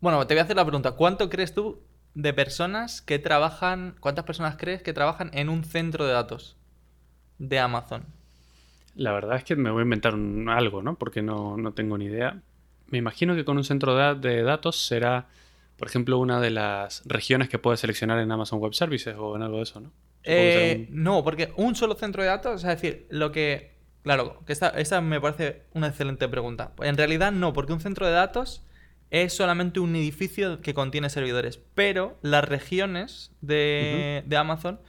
Bueno, 0.00 0.26
te 0.26 0.34
voy 0.34 0.40
a 0.40 0.44
hacer 0.44 0.56
la 0.56 0.64
pregunta, 0.64 0.92
¿cuánto 0.92 1.30
crees 1.30 1.54
tú 1.54 1.82
de 2.14 2.32
personas 2.32 3.02
que 3.02 3.18
trabajan, 3.18 3.96
cuántas 4.00 4.24
personas 4.24 4.56
crees 4.56 4.82
que 4.82 4.92
trabajan 4.92 5.30
en 5.32 5.48
un 5.48 5.64
centro 5.64 6.06
de 6.06 6.12
datos 6.12 6.56
de 7.38 7.58
Amazon? 7.58 8.04
La 8.94 9.12
verdad 9.12 9.36
es 9.36 9.44
que 9.44 9.56
me 9.56 9.70
voy 9.70 9.80
a 9.80 9.84
inventar 9.84 10.14
algo, 10.48 10.82
¿no? 10.82 10.96
Porque 10.96 11.22
no, 11.22 11.56
no 11.56 11.72
tengo 11.72 11.98
ni 11.98 12.06
idea. 12.06 12.40
Me 12.88 12.98
imagino 12.98 13.34
que 13.34 13.44
con 13.44 13.56
un 13.56 13.64
centro 13.64 14.14
de 14.14 14.42
datos 14.42 14.86
será, 14.86 15.26
por 15.76 15.88
ejemplo, 15.88 16.18
una 16.18 16.40
de 16.40 16.50
las 16.50 17.02
regiones 17.06 17.48
que 17.48 17.58
puedes 17.58 17.80
seleccionar 17.80 18.18
en 18.18 18.30
Amazon 18.32 18.58
Web 18.60 18.74
Services 18.74 19.14
o 19.18 19.36
en 19.36 19.42
algo 19.42 19.58
de 19.58 19.62
eso, 19.64 19.80
¿no? 19.80 19.92
Eh, 20.24 20.86
un- 20.90 21.02
No, 21.04 21.22
porque 21.24 21.52
un 21.56 21.74
solo 21.76 21.94
centro 21.94 22.22
de 22.22 22.28
datos, 22.28 22.62
es 22.64 22.68
decir, 22.68 23.06
lo 23.10 23.30
que... 23.32 23.76
Claro, 24.02 24.42
que 24.46 24.52
esta, 24.52 24.68
esta 24.70 25.00
me 25.00 25.20
parece 25.20 25.62
una 25.74 25.88
excelente 25.88 26.28
pregunta. 26.28 26.72
En 26.80 26.96
realidad 26.96 27.32
no, 27.32 27.52
porque 27.52 27.72
un 27.72 27.80
centro 27.80 28.06
de 28.06 28.12
datos 28.12 28.62
es 29.10 29.32
solamente 29.32 29.80
un 29.80 29.94
edificio 29.96 30.60
que 30.60 30.74
contiene 30.74 31.10
servidores, 31.10 31.58
pero 31.74 32.16
las 32.22 32.44
regiones 32.44 33.32
de, 33.40 34.22
de 34.26 34.36
Amazon 34.36 34.80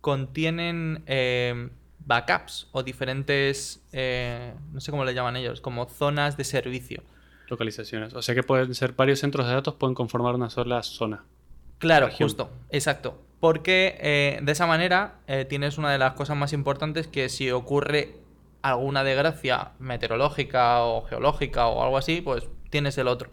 contienen 0.00 1.02
eh, 1.06 1.68
backups 2.00 2.68
o 2.72 2.82
diferentes, 2.82 3.82
eh, 3.92 4.52
no 4.72 4.80
sé 4.80 4.90
cómo 4.90 5.04
le 5.04 5.14
llaman 5.14 5.36
ellos, 5.36 5.60
como 5.60 5.88
zonas 5.88 6.36
de 6.36 6.44
servicio. 6.44 7.02
Localizaciones. 7.48 8.14
O 8.14 8.22
sea 8.22 8.34
que 8.34 8.42
pueden 8.42 8.74
ser 8.74 8.92
varios 8.92 9.18
centros 9.20 9.46
de 9.46 9.52
datos, 9.54 9.74
pueden 9.74 9.94
conformar 9.94 10.34
una 10.34 10.50
sola 10.50 10.82
zona. 10.82 11.24
Claro, 11.78 12.06
región. 12.06 12.28
justo, 12.28 12.50
exacto. 12.70 13.20
Porque 13.40 13.96
eh, 14.00 14.38
de 14.42 14.52
esa 14.52 14.66
manera 14.66 15.16
eh, 15.26 15.44
tienes 15.44 15.76
una 15.76 15.92
de 15.92 15.98
las 15.98 16.14
cosas 16.14 16.36
más 16.36 16.52
importantes 16.52 17.06
que 17.08 17.28
si 17.28 17.50
ocurre 17.50 18.16
alguna 18.62 19.04
desgracia 19.04 19.72
meteorológica 19.78 20.80
o 20.82 21.02
geológica 21.04 21.66
o 21.66 21.82
algo 21.82 21.98
así, 21.98 22.22
pues 22.22 22.48
tienes 22.70 22.96
el 22.96 23.08
otro. 23.08 23.30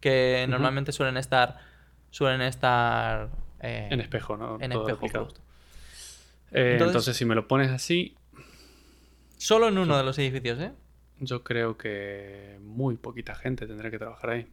Que 0.00 0.46
normalmente 0.48 0.92
suelen 0.92 1.18
estar. 1.18 1.58
Suelen 2.10 2.40
estar. 2.40 3.28
eh, 3.60 3.88
En 3.90 4.00
espejo, 4.00 4.36
¿no? 4.38 4.56
En 4.60 4.70
Todo 4.70 4.88
espejo, 4.88 5.24
justo. 5.24 5.40
Entonces- 6.52 6.86
entonces, 6.86 7.16
si 7.16 7.24
me 7.26 7.34
lo 7.34 7.46
pones 7.46 7.70
así, 7.70 8.16
Solo 9.36 9.68
en 9.68 9.78
uno 9.78 9.96
de 9.96 10.04
los 10.04 10.18
edificios, 10.18 10.58
¿eh? 10.58 10.72
Yo 11.20 11.42
creo 11.42 11.76
que 11.76 12.58
muy 12.62 12.96
poquita 12.96 13.34
gente 13.34 13.66
tendrá 13.66 13.90
que 13.90 13.98
trabajar 13.98 14.30
ahí. 14.30 14.46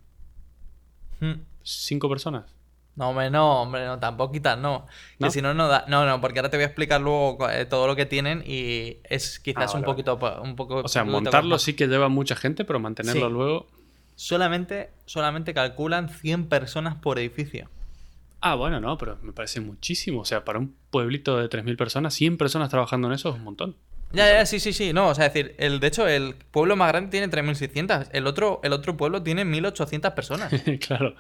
Mm. 1.19 1.41
¿Cinco 1.63 2.09
personas? 2.09 2.45
No, 2.95 3.09
hombre, 3.09 3.29
no, 3.29 3.61
hombre, 3.61 3.85
no, 3.85 3.99
tan 3.99 4.17
poquitas, 4.17 4.57
no. 4.57 4.85
¿No? 5.19 5.27
Que 5.27 5.31
si 5.31 5.41
no, 5.41 5.53
no 5.53 5.67
da. 5.67 5.85
No, 5.87 6.05
no, 6.05 6.19
porque 6.19 6.39
ahora 6.39 6.49
te 6.49 6.57
voy 6.57 6.63
a 6.63 6.67
explicar 6.67 6.99
luego 6.99 7.47
eh, 7.49 7.65
todo 7.65 7.85
lo 7.87 7.95
que 7.95 8.05
tienen 8.07 8.43
y 8.45 8.97
es 9.03 9.39
quizás 9.39 9.75
Ah, 9.75 9.77
un 9.77 9.83
poquito. 9.83 10.17
Un 10.41 10.55
poco, 10.55 10.77
O 10.77 10.87
sea, 10.87 11.03
montarlo 11.03 11.59
sí 11.59 11.75
que 11.75 11.87
lleva 11.87 12.09
mucha 12.09 12.35
gente, 12.35 12.65
pero 12.65 12.79
mantenerlo 12.79 13.27
Sí. 13.27 13.33
luego... 13.33 13.67
Solamente, 14.15 14.89
solamente 15.05 15.53
calculan 15.53 16.09
100 16.09 16.47
personas 16.49 16.95
por 16.95 17.19
edificio. 17.19 17.69
Ah, 18.41 18.55
bueno, 18.55 18.79
no, 18.79 18.97
pero 18.97 19.19
me 19.21 19.31
parece 19.31 19.61
muchísimo. 19.61 20.21
O 20.21 20.25
sea, 20.25 20.43
para 20.43 20.57
un 20.57 20.75
pueblito 20.89 21.37
de 21.37 21.47
3.000 21.49 21.77
personas, 21.77 22.15
100 22.15 22.37
personas 22.37 22.69
trabajando 22.71 23.07
en 23.09 23.13
eso 23.13 23.29
es 23.29 23.35
un 23.35 23.43
montón. 23.43 23.75
Ya, 24.13 24.31
ya, 24.31 24.45
sí, 24.45 24.59
sí, 24.59 24.73
sí. 24.73 24.93
No, 24.93 25.09
o 25.09 25.15
sea, 25.15 25.25
es 25.27 25.33
decir, 25.33 25.55
el, 25.59 25.79
de 25.79 25.87
hecho, 25.87 26.07
el 26.07 26.35
pueblo 26.51 26.75
más 26.75 26.87
grande 26.89 27.09
tiene 27.11 27.29
3.600. 27.29 28.09
El 28.13 28.25
otro, 28.27 28.61
el 28.63 28.73
otro 28.73 28.95
pueblo 28.97 29.21
tiene 29.21 29.43
1.800 29.45 30.13
personas. 30.13 30.51
claro. 30.87 31.15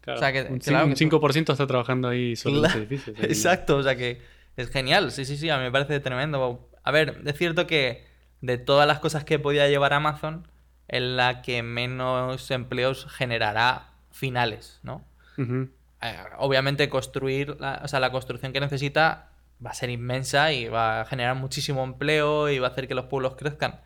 Claro. 0.00 0.18
O 0.18 0.22
sea, 0.22 0.32
que- 0.32 0.42
un, 0.50 0.58
claro 0.58 0.86
un 0.86 0.96
5% 0.96 1.52
está 1.52 1.66
trabajando 1.66 2.08
ahí 2.08 2.34
solo 2.36 2.56
en 2.56 2.60
Claro, 2.62 2.78
ese 2.80 2.86
edificio. 2.86 3.12
o 3.12 3.16
sea, 3.20 3.26
Exacto, 3.26 3.76
o 3.76 3.82
sea 3.82 3.96
que 3.96 4.20
es 4.56 4.70
genial. 4.70 5.12
Sí, 5.12 5.24
sí, 5.24 5.36
sí, 5.36 5.48
a 5.50 5.56
mí 5.58 5.64
me 5.64 5.70
parece 5.70 6.00
tremendo. 6.00 6.68
A 6.82 6.90
ver, 6.90 7.20
es 7.24 7.36
cierto 7.36 7.66
que 7.66 8.04
de 8.40 8.58
todas 8.58 8.86
las 8.88 8.98
cosas 8.98 9.24
que 9.24 9.38
podía 9.38 9.68
llevar 9.68 9.92
Amazon, 9.92 10.48
es 10.88 11.02
la 11.02 11.42
que 11.42 11.62
menos 11.62 12.50
empleos 12.50 13.06
generará 13.10 13.90
finales, 14.10 14.80
¿no? 14.82 15.04
Eh, 15.38 16.16
obviamente 16.38 16.88
construir, 16.88 17.56
la, 17.60 17.80
o 17.84 17.88
sea, 17.88 18.00
la 18.00 18.10
construcción 18.10 18.52
que 18.52 18.60
necesita 18.60 19.28
va 19.64 19.70
a 19.70 19.74
ser 19.74 19.90
inmensa 19.90 20.52
y 20.52 20.68
va 20.68 21.00
a 21.02 21.04
generar 21.04 21.36
muchísimo 21.36 21.84
empleo 21.84 22.48
y 22.48 22.58
va 22.58 22.68
a 22.68 22.70
hacer 22.70 22.88
que 22.88 22.94
los 22.94 23.06
pueblos 23.06 23.34
crezcan. 23.36 23.80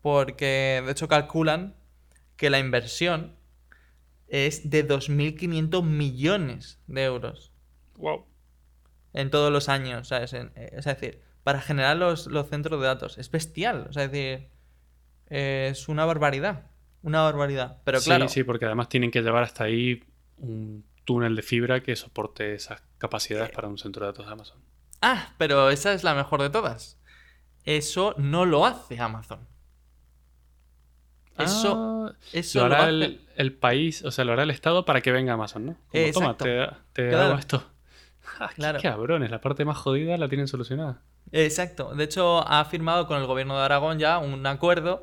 Porque 0.00 0.82
de 0.84 0.90
hecho 0.92 1.08
calculan 1.08 1.74
que 2.36 2.50
la 2.50 2.58
inversión 2.58 3.36
es 4.28 4.70
de 4.70 4.86
2.500 4.88 5.82
millones 5.84 6.80
de 6.86 7.04
euros 7.04 7.52
Wow. 7.96 8.26
en 9.12 9.30
todos 9.30 9.52
los 9.52 9.68
años, 9.68 10.08
¿sabes? 10.08 10.32
Eh, 10.32 10.50
es 10.72 10.84
decir, 10.86 11.20
para 11.44 11.60
generar 11.60 11.96
los, 11.96 12.26
los 12.26 12.48
centros 12.48 12.80
de 12.80 12.86
datos. 12.86 13.18
Es 13.18 13.30
bestial, 13.30 13.86
o 13.90 13.92
sea, 13.92 14.04
es 14.04 14.10
decir, 14.12 14.48
es 15.26 15.88
una 15.88 16.04
barbaridad. 16.04 16.66
Una 17.02 17.20
barbaridad. 17.22 17.78
Pero 17.84 18.00
sí, 18.00 18.06
claro, 18.06 18.28
sí, 18.28 18.44
porque 18.44 18.64
además 18.64 18.88
tienen 18.88 19.10
que 19.10 19.22
llevar 19.22 19.42
hasta 19.42 19.64
ahí 19.64 20.02
un 20.38 20.84
túnel 21.04 21.34
de 21.36 21.42
fibra 21.42 21.82
que 21.82 21.94
soporte 21.96 22.54
esas 22.54 22.82
capacidades 22.98 23.50
Eh, 23.50 23.52
para 23.52 23.68
un 23.68 23.76
centro 23.76 24.06
de 24.06 24.12
datos 24.12 24.26
de 24.26 24.32
Amazon. 24.32 24.58
Ah, 25.02 25.34
pero 25.38 25.68
esa 25.70 25.92
es 25.92 26.02
la 26.04 26.14
mejor 26.14 26.40
de 26.42 26.50
todas. 26.50 26.98
Eso 27.64 28.14
no 28.18 28.46
lo 28.46 28.66
hace 28.66 29.00
Amazon. 29.00 29.48
Eso, 31.38 31.86
Ah, 32.08 32.12
eso 32.32 32.60
lo 32.60 32.68
lo, 32.68 32.76
hará 32.76 32.86
hace. 32.86 33.04
el, 33.04 33.28
el 33.36 33.52
país, 33.54 34.04
o 34.04 34.10
sea, 34.10 34.24
lo 34.24 34.32
hará 34.32 34.42
el 34.42 34.50
Estado 34.50 34.84
para 34.84 35.00
que 35.00 35.12
venga 35.12 35.32
Amazon, 35.34 35.66
¿no? 35.66 35.76
Como, 35.88 36.10
toma, 36.12 36.36
Exacto. 36.36 36.44
te, 36.44 36.68
te 36.92 37.08
Claro. 37.08 37.24
hago 37.24 37.38
esto. 37.38 37.64
Ah, 38.40 38.54
qué 38.56 38.56
Claro. 38.56 38.80
cabrones, 38.80 39.30
la 39.30 39.40
parte 39.40 39.64
más 39.64 39.76
jodida 39.78 40.16
la 40.16 40.28
tienen 40.28 40.48
solucionada. 40.48 41.02
Exacto. 41.32 41.94
De 41.94 42.04
hecho, 42.04 42.46
ha 42.46 42.64
firmado 42.64 43.06
con 43.06 43.18
el 43.20 43.26
gobierno 43.26 43.56
de 43.58 43.64
Aragón 43.64 43.98
ya 43.98 44.18
un 44.18 44.46
acuerdo 44.46 45.02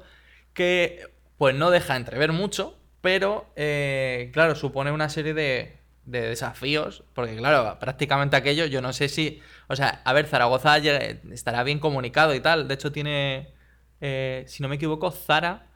que, 0.54 1.08
pues, 1.38 1.56
no 1.56 1.72
deja 1.72 1.96
entrever 1.96 2.32
mucho, 2.34 2.78
pero, 3.02 3.52
eh, 3.56 4.30
claro, 4.34 4.56
supone 4.56 4.92
una 4.92 5.10
serie 5.10 5.34
de, 5.34 5.78
de 6.06 6.22
desafíos, 6.22 7.04
porque, 7.14 7.36
claro, 7.38 7.78
prácticamente 7.80 8.36
aquello, 8.36 8.66
yo 8.66 8.82
no 8.82 8.94
sé 8.94 9.10
si, 9.10 9.42
o 9.70 9.76
sea, 9.76 10.02
a 10.04 10.14
ver, 10.14 10.26
Zaragoza 10.26 10.78
estará 10.78 11.64
bien 11.64 11.80
comunicado 11.80 12.34
y 12.36 12.42
tal. 12.42 12.68
De 12.68 12.74
hecho, 12.74 12.92
tiene, 12.92 13.54
eh, 14.02 14.44
si 14.48 14.62
no 14.62 14.68
me 14.68 14.76
equivoco, 14.76 15.12
Zara 15.12 15.68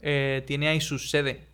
eh, 0.00 0.42
tiene 0.46 0.68
ahí 0.68 0.80
su 0.80 0.98
sede 0.98 1.48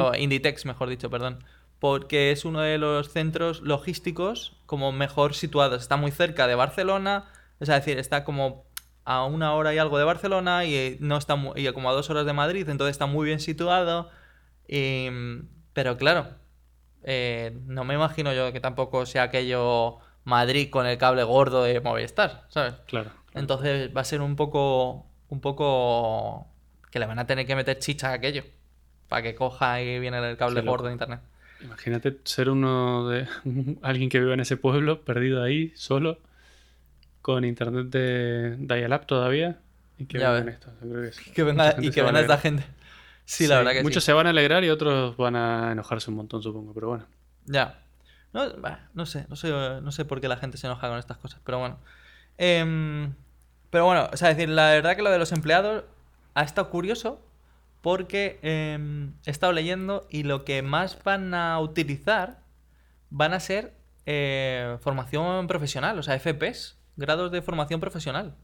o 0.00 0.14
Inditex, 0.14 0.66
mejor 0.66 0.88
dicho, 0.88 1.08
perdón. 1.10 1.44
Porque 1.78 2.30
es 2.32 2.44
uno 2.44 2.60
de 2.60 2.78
los 2.78 3.12
centros 3.12 3.60
logísticos 3.62 4.56
como 4.66 4.92
mejor 4.92 5.34
situados. 5.34 5.82
Está 5.82 5.96
muy 5.96 6.10
cerca 6.10 6.46
de 6.46 6.54
Barcelona, 6.54 7.26
es 7.60 7.68
decir, 7.68 7.98
está 7.98 8.24
como 8.24 8.64
a 9.04 9.24
una 9.24 9.52
hora 9.54 9.74
y 9.74 9.78
algo 9.78 9.98
de 9.98 10.04
Barcelona 10.04 10.64
y 10.64 10.74
eh, 10.74 10.96
no 11.00 11.16
está 11.18 11.36
mu- 11.36 11.52
y 11.56 11.70
como 11.72 11.90
a 11.90 11.92
dos 11.92 12.10
horas 12.10 12.24
de 12.26 12.32
Madrid, 12.32 12.68
entonces 12.68 12.92
está 12.92 13.06
muy 13.06 13.26
bien 13.26 13.38
situado. 13.40 14.10
Y, 14.66 15.08
pero 15.74 15.96
claro, 15.96 16.28
eh, 17.02 17.52
no 17.66 17.84
me 17.84 17.94
imagino 17.94 18.32
yo 18.32 18.52
que 18.52 18.60
tampoco 18.60 19.04
sea 19.06 19.24
aquello 19.24 19.98
Madrid 20.24 20.70
con 20.70 20.86
el 20.86 20.98
cable 20.98 21.22
gordo 21.22 21.62
de 21.64 21.80
Movistar, 21.80 22.44
¿sabes? 22.48 22.74
Claro. 22.86 23.10
claro. 23.10 23.10
Entonces 23.34 23.90
va 23.94 24.00
a 24.02 24.04
ser 24.04 24.20
un 24.20 24.36
poco 24.36 25.06
un 25.28 25.40
poco 25.40 26.46
que 26.90 26.98
le 26.98 27.06
van 27.06 27.18
a 27.18 27.26
tener 27.26 27.46
que 27.46 27.56
meter 27.56 27.78
chicha 27.78 28.10
a 28.10 28.14
aquello 28.14 28.44
para 29.08 29.22
que 29.22 29.34
coja 29.34 29.82
y 29.82 29.98
viene 29.98 30.18
el 30.30 30.36
cable 30.36 30.60
gordo 30.62 30.86
de 30.86 30.92
internet. 30.92 31.20
Imagínate 31.60 32.18
ser 32.24 32.50
uno 32.50 33.08
de 33.08 33.26
alguien 33.82 34.08
que 34.08 34.20
vive 34.20 34.34
en 34.34 34.40
ese 34.40 34.56
pueblo, 34.56 35.02
perdido 35.02 35.42
ahí, 35.42 35.72
solo, 35.74 36.18
con 37.22 37.44
internet 37.44 37.86
de 37.86 38.56
dial-up 38.58 39.06
todavía, 39.06 39.58
y 39.98 40.06
que 40.06 40.18
Ya 40.18 40.30
vengan 40.30 40.54
esto. 40.54 40.72
Que 41.34 41.42
venga, 41.42 41.76
y 41.80 41.90
que 41.90 42.02
venga 42.02 42.20
esta 42.20 42.38
gente. 42.38 42.64
Sí, 43.24 43.46
la 43.46 43.58
verdad 43.58 43.72
que 43.72 43.82
Muchos 43.82 44.04
sí. 44.04 44.06
se 44.06 44.12
van 44.12 44.26
a 44.26 44.30
alegrar 44.30 44.64
y 44.64 44.70
otros 44.70 45.16
van 45.16 45.36
a 45.36 45.72
enojarse 45.72 46.10
un 46.10 46.16
montón, 46.16 46.42
supongo, 46.42 46.74
pero 46.74 46.88
bueno. 46.88 47.06
Ya. 47.46 47.80
No, 48.34 48.52
bah, 48.58 48.88
no 48.94 49.06
sé, 49.06 49.26
no 49.28 49.36
sé, 49.36 49.48
no 49.48 49.92
sé 49.92 50.04
por 50.04 50.20
qué 50.20 50.26
la 50.28 50.36
gente 50.36 50.58
se 50.58 50.66
enoja 50.66 50.88
con 50.88 50.98
estas 50.98 51.18
cosas, 51.18 51.40
pero 51.44 51.60
bueno. 51.60 51.78
Em, 52.36 53.14
pero 53.70 53.86
bueno, 53.86 54.10
o 54.12 54.16
sea, 54.16 54.28
decir, 54.28 54.48
la 54.48 54.70
verdad 54.70 54.96
que 54.96 55.02
lo 55.02 55.10
de 55.10 55.18
los 55.18 55.30
empleados 55.30 55.84
ha 56.34 56.42
estado 56.42 56.68
curioso 56.68 57.20
porque 57.80 58.40
em, 58.42 59.12
he 59.24 59.30
estado 59.30 59.52
leyendo 59.52 60.06
y 60.10 60.24
lo 60.24 60.44
que 60.44 60.62
más 60.62 60.98
van 61.04 61.32
a 61.32 61.60
utilizar 61.60 62.40
van 63.08 63.34
a 63.34 63.40
ser 63.40 63.72
eh, 64.04 64.78
formación 64.80 65.46
profesional, 65.46 65.96
o 65.98 66.02
sea, 66.02 66.18
FPs, 66.18 66.76
grados 66.96 67.30
de 67.30 67.40
formación 67.40 67.78
profesional. 67.80 68.34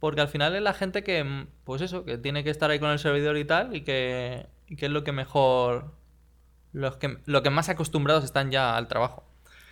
Porque 0.00 0.20
al 0.20 0.28
final 0.28 0.56
es 0.56 0.62
la 0.62 0.74
gente 0.74 1.04
que, 1.04 1.46
pues 1.62 1.82
eso, 1.82 2.04
que 2.04 2.18
tiene 2.18 2.42
que 2.42 2.50
estar 2.50 2.68
ahí 2.70 2.80
con 2.80 2.90
el 2.90 2.98
servidor 2.98 3.36
y 3.36 3.44
tal, 3.44 3.76
y 3.76 3.82
que, 3.82 4.46
y 4.66 4.74
que 4.74 4.86
es 4.86 4.92
lo 4.92 5.04
que 5.04 5.12
mejor, 5.12 5.92
los 6.72 6.96
que, 6.96 7.18
lo 7.26 7.42
que 7.42 7.50
más 7.50 7.68
acostumbrados 7.68 8.24
están 8.24 8.50
ya 8.50 8.76
al 8.76 8.88
trabajo. 8.88 9.24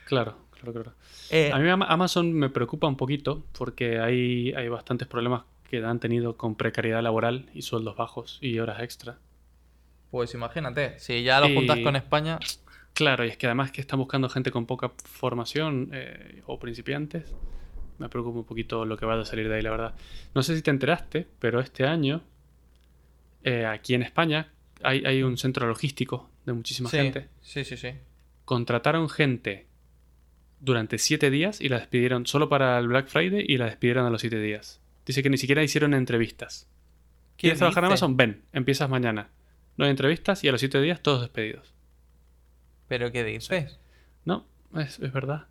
Claro, 0.07 0.37
claro, 0.51 0.73
claro. 0.73 0.93
Eh, 1.31 1.51
A 1.53 1.59
mí 1.59 1.69
Ama- 1.69 1.87
Amazon 1.87 2.33
me 2.33 2.49
preocupa 2.51 2.87
un 2.89 2.97
poquito 2.97 3.45
porque 3.57 3.99
hay, 4.01 4.53
hay 4.53 4.69
bastantes 4.69 5.07
problemas 5.09 5.43
que 5.69 5.85
han 5.85 6.01
tenido 6.01 6.37
con 6.37 6.57
precariedad 6.57 7.03
laboral 7.03 7.49
y 7.55 7.63
sueldos 7.63 7.97
bajos 7.97 8.39
y 8.41 8.59
horas 8.59 8.83
extra. 8.83 9.19
Pues 10.11 10.35
imagínate, 10.35 10.99
si 10.99 11.23
ya 11.23 11.39
lo 11.41 11.49
Y- 11.49 11.55
juntas 11.55 11.79
con 11.83 11.97
España, 11.97 12.39
Claro, 12.93 13.25
y 13.25 13.29
es 13.29 13.37
que 13.37 13.47
además 13.47 13.71
que 13.71 13.81
están 13.81 14.01
buscando 14.01 14.29
gente 14.29 14.51
con 14.51 14.67
poca 14.67 14.91
formación 15.05 15.91
eh, 15.93 16.43
o 16.47 16.59
principiantes. 16.59 17.33
Me 17.99 18.09
preocupa 18.09 18.41
un 18.41 18.45
poquito 18.45 18.85
lo 18.85 18.97
que 18.97 19.07
va 19.07 19.19
a 19.19 19.25
salir 19.25 19.49
de 19.49 19.55
ahí, 19.55 19.63
la 19.63 19.71
verdad. 19.71 19.95
No 20.35 20.43
sé 20.43 20.57
si 20.57 20.63
te 20.63 20.71
enteraste, 20.73 21.29
pero 21.39 21.61
este 21.61 21.87
año, 21.87 22.21
eh, 23.45 23.65
aquí 23.65 23.95
en 23.95 24.03
España, 24.03 24.49
hay, 24.83 25.05
hay 25.05 25.23
un 25.23 25.37
centro 25.39 25.67
logístico 25.69 26.30
de 26.51 26.57
muchísima 26.57 26.91
sí, 26.91 26.97
gente. 26.99 27.29
sí, 27.43 27.65
sí, 27.65 27.77
sí. 27.77 27.91
Contrataron 28.45 29.09
gente 29.09 29.67
durante 30.61 30.99
siete 30.99 31.31
días 31.31 31.61
y 31.61 31.69
la 31.69 31.79
despidieron 31.79 32.27
solo 32.27 32.49
para 32.49 32.79
el 32.79 32.89
Black 32.89 33.09
Friday 33.09 33.45
y 33.47 33.57
la 33.57 33.67
despidieron 33.67 34.07
a 34.07 34.11
los 34.11 34.21
siete 34.21 34.41
días. 34.41 34.81
Dice 35.07 35.23
que 35.23 35.31
ni 35.31 35.39
siquiera 35.39 35.63
hicieron 35.63 35.95
entrevistas. 35.95 36.69
¿Qué 37.37 37.43
¿Quieres 37.43 37.59
trabajar 37.59 37.85
en? 37.85 37.89
Amazon? 37.89 38.17
Ven, 38.17 38.43
empiezas 38.53 38.91
mañana. 38.91 39.31
No 39.77 39.85
hay 39.85 39.91
entrevistas 39.91 40.45
y 40.45 40.49
a 40.49 40.53
los 40.53 40.61
siete 40.61 40.81
días 40.81 41.03
todos 41.03 41.23
despedidos. 41.23 41.73
¿Pero 42.89 43.11
qué 43.13 43.25
dices? 43.25 43.79
No, 44.25 44.47
es, 44.77 44.99
es 44.99 45.13
verdad. 45.13 45.47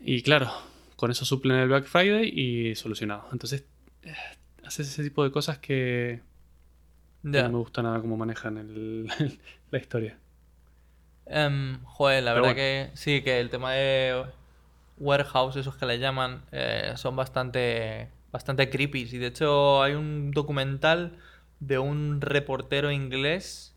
Y 0.00 0.22
claro, 0.22 0.50
con 0.96 1.10
eso 1.10 1.24
suplen 1.24 1.58
el 1.58 1.68
Black 1.68 1.84
Friday 1.84 2.28
y 2.28 2.74
solucionado. 2.74 3.28
Entonces, 3.32 3.64
eh, 4.02 4.14
haces 4.64 4.88
ese 4.88 5.02
tipo 5.02 5.24
de 5.24 5.30
cosas 5.30 5.58
que, 5.58 6.20
Ya. 7.22 7.42
no 7.42 7.50
me 7.50 7.58
gusta 7.58 7.82
nada 7.82 8.00
cómo 8.00 8.16
manejan 8.16 8.58
el- 8.58 9.08
la 9.70 9.78
historia. 9.78 10.18
Em, 11.26 11.80
joder, 11.84 12.22
la 12.24 12.32
Pero 12.32 12.34
verdad 12.34 12.54
bueno. 12.54 12.56
que 12.56 12.90
sí, 12.94 13.22
que 13.22 13.40
el 13.40 13.48
tema 13.50 13.72
de 13.72 14.24
warehouse, 14.98 15.56
esos 15.56 15.76
que 15.76 15.86
le 15.86 15.98
llaman, 15.98 16.44
eh, 16.52 16.92
son 16.96 17.16
bastante, 17.16 18.08
bastante 18.32 18.70
creepy. 18.70 19.02
Y 19.12 19.18
de 19.18 19.28
hecho 19.28 19.82
hay 19.82 19.94
un 19.94 20.32
documental 20.32 21.18
de 21.60 21.78
un 21.78 22.20
reportero 22.20 22.90
inglés 22.90 23.74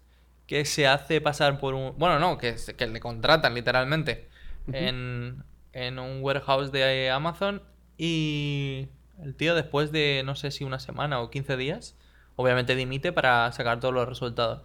que 0.47 0.65
se 0.65 0.87
hace 0.87 1.21
pasar 1.21 1.59
por 1.59 1.73
un... 1.75 1.97
Bueno, 1.97 2.19
no, 2.19 2.37
que, 2.37 2.55
que 2.77 2.87
le 2.87 2.99
contratan 2.99 3.53
literalmente 3.55 4.27
en, 4.71 5.43
en 5.73 5.99
un 5.99 6.21
warehouse 6.23 6.71
de 6.71 7.09
Amazon 7.11 7.61
y 7.97 8.89
el 9.23 9.35
tío 9.35 9.55
después 9.55 9.91
de 9.91 10.23
no 10.25 10.35
sé 10.35 10.51
si 10.51 10.63
una 10.63 10.79
semana 10.79 11.21
o 11.21 11.29
15 11.29 11.57
días, 11.57 11.95
obviamente 12.35 12.75
dimite 12.75 13.11
para 13.11 13.51
sacar 13.51 13.79
todos 13.79 13.93
los 13.93 14.07
resultados. 14.07 14.63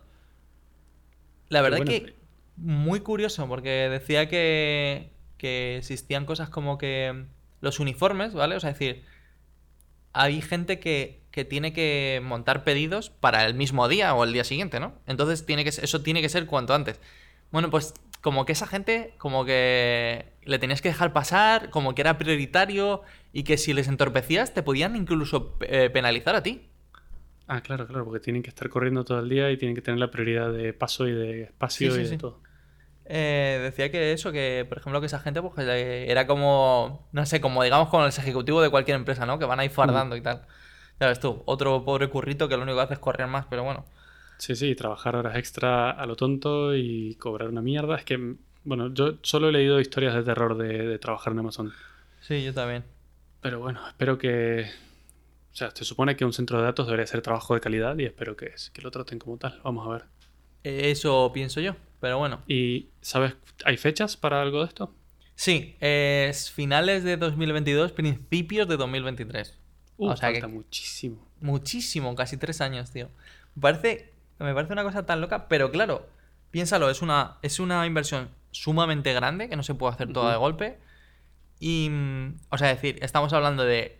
La 1.49 1.63
verdad 1.63 1.79
bueno. 1.79 1.91
que 1.91 2.17
muy 2.57 3.01
curioso 3.01 3.49
porque 3.49 3.89
decía 3.89 4.29
que, 4.29 5.13
que 5.37 5.79
existían 5.79 6.27
cosas 6.27 6.49
como 6.51 6.79
que 6.79 7.25
los 7.61 7.81
uniformes, 7.81 8.35
¿vale? 8.35 8.57
O 8.57 8.61
sea, 8.61 8.71
es 8.71 8.79
decir, 8.79 9.05
hay 10.13 10.41
gente 10.43 10.79
que, 10.79 11.23
que 11.31 11.45
tiene 11.45 11.73
que 11.73 12.21
montar 12.23 12.65
pedidos 12.65 13.11
para 13.11 13.45
el 13.47 13.55
mismo 13.55 13.89
día 13.89 14.15
o 14.15 14.25
el 14.25 14.33
día 14.33 14.45
siguiente, 14.45 14.81
¿no? 14.81 14.95
Entonces 15.07 15.47
tiene 15.47 15.65
que, 15.65 15.71
eso 15.71 16.03
tiene 16.03 16.23
que 16.23 16.29
ser 16.29 16.47
cuanto 16.47 16.75
antes. 16.75 17.01
Bueno, 17.51 17.71
pues 17.71 17.95
como 18.21 18.45
que 18.45 18.53
esa 18.53 18.67
gente, 18.67 19.15
como 19.19 19.45
que 19.45 20.33
le 20.43 20.59
tenías 20.59 20.83
que 20.83 20.89
dejar 20.89 21.13
pasar, 21.13 21.71
como 21.71 21.95
que 21.95 22.03
era 22.03 22.19
prioritario 22.19 23.03
y 23.33 23.45
que 23.45 23.57
si 23.57 23.73
les 23.73 23.89
entorpecías 23.89 24.53
te 24.53 24.63
podían 24.63 24.97
incluso 24.97 25.57
eh, 25.61 25.91
penalizar 25.91 26.35
a 26.35 26.43
ti. 26.43 26.70
Ah, 27.53 27.61
claro, 27.63 27.85
claro, 27.87 28.05
porque 28.05 28.21
tienen 28.21 28.43
que 28.45 28.49
estar 28.51 28.69
corriendo 28.69 29.05
todo 29.05 29.19
el 29.19 29.29
día 29.29 29.51
y 29.51 29.57
tienen 29.57 29.75
que 29.75 29.83
tener 29.83 29.99
la 29.99 30.11
prioridad 30.11 30.53
de 30.53 30.73
paso 30.73 31.09
y 31.09 31.13
de 31.13 31.43
espacio 31.43 31.91
Sí, 31.91 31.97
sí, 31.97 32.01
y 32.01 32.05
de 32.05 32.09
sí. 32.11 32.17
todo. 32.17 32.41
Eh, 33.07 33.59
decía 33.63 33.91
que 33.91 34.13
eso, 34.13 34.31
que 34.31 34.65
por 34.69 34.79
ejemplo 34.79 35.01
que 35.01 35.07
esa 35.07 35.19
gente 35.19 35.43
pues, 35.43 35.59
era 35.67 36.29
como, 36.29 37.09
no 37.13 37.27
sé, 37.27 37.41
como 37.41 37.65
digamos 37.65 37.89
con 37.89 38.03
el 38.05 38.09
ejecutivo 38.09 38.63
de 38.63 38.71
cualquier 38.71 38.97
empresa, 38.97 39.27
¿no? 39.27 39.39
Que 39.41 39.47
van 39.47 39.59
ahí 39.59 39.69
fardando 39.69 40.15
y 40.17 40.21
tal. 40.23 40.47
Ya 41.01 41.09
ves 41.09 41.19
tú, 41.19 41.43
otro 41.47 41.85
pobre 41.85 42.09
currito 42.09 42.49
que 42.49 42.57
lo 42.57 42.63
único 42.63 42.77
que 42.79 42.83
hace 42.85 42.95
es 42.95 43.01
correr 43.01 43.27
más, 43.27 43.47
pero 43.51 43.65
bueno. 43.65 43.85
Sí, 44.39 44.57
sí, 44.57 44.75
trabajar 44.75 45.17
horas 45.17 45.37
extra 45.37 45.91
a 45.91 46.07
lo 46.07 46.17
tonto 46.17 46.75
y 46.75 47.15
cobrar 47.17 47.49
una 47.51 47.61
mierda. 47.63 47.97
Es 47.97 48.05
que, 48.05 48.37
bueno, 48.65 48.93
yo 48.93 49.19
solo 49.23 49.49
he 49.49 49.53
leído 49.53 49.81
historias 49.81 50.15
de 50.15 50.23
terror 50.23 50.57
de, 50.57 50.87
de 50.87 50.99
trabajar 50.99 51.33
en 51.33 51.41
Amazon. 51.41 51.73
Sí, 52.21 52.45
yo 52.45 52.55
también. 52.55 52.85
Pero 53.41 53.61
bueno, 53.61 53.87
espero 53.89 54.19
que. 54.19 54.67
O 55.53 55.57
sea, 55.57 55.71
se 55.73 55.85
supone 55.85 56.17
que 56.17 56.25
un 56.25 56.33
centro 56.33 56.59
de 56.59 56.65
datos 56.65 56.87
debería 56.87 57.07
ser 57.07 57.23
trabajo 57.23 57.55
de 57.55 57.61
calidad 57.61 57.99
y 57.99 58.05
espero 58.05 58.37
que, 58.37 58.55
que 58.73 58.83
lo 58.83 58.91
traten 58.91 59.19
como 59.19 59.37
tal. 59.37 59.61
Vamos 59.65 59.87
a 59.87 59.91
ver. 59.91 60.05
Eso 60.63 61.31
pienso 61.33 61.61
yo, 61.61 61.75
pero 62.01 62.19
bueno. 62.19 62.43
¿Y 62.47 62.89
sabes, 63.01 63.35
hay 63.65 63.77
fechas 63.77 64.17
para 64.17 64.43
algo 64.43 64.61
de 64.61 64.67
esto? 64.67 64.95
Sí, 65.35 65.77
es 65.81 66.51
finales 66.51 67.03
de 67.03 67.17
2022, 67.17 67.93
principios 67.93 68.69
de 68.69 68.77
2023. 68.77 69.59
Uh, 69.97 70.09
o 70.09 70.17
sea 70.17 70.29
falta 70.29 70.47
que 70.47 70.53
muchísimo. 70.53 71.27
muchísimo, 71.41 72.15
casi 72.15 72.37
tres 72.37 72.61
años, 72.61 72.91
tío. 72.91 73.09
Me 73.55 73.63
parece, 73.63 74.13
me 74.39 74.53
parece 74.55 74.73
una 74.73 74.83
cosa 74.83 75.07
tan 75.07 75.21
loca, 75.21 75.49
pero 75.49 75.71
claro, 75.71 76.07
piénsalo, 76.51 76.91
es 76.91 77.01
una, 77.03 77.39
es 77.43 77.59
una 77.59 77.87
inversión 77.87 78.29
sumamente 78.51 79.13
grande 79.13 79.49
que 79.49 79.57
no 79.57 79.63
se 79.63 79.75
puede 79.75 79.95
hacer 79.95 80.13
toda 80.13 80.33
de 80.33 80.39
golpe. 80.39 80.79
Y, 81.59 81.89
mm, 81.91 82.39
o 82.51 82.59
sea, 82.59 82.69
decir, 82.69 82.99
estamos 83.01 83.33
hablando 83.33 83.65
de, 83.65 84.00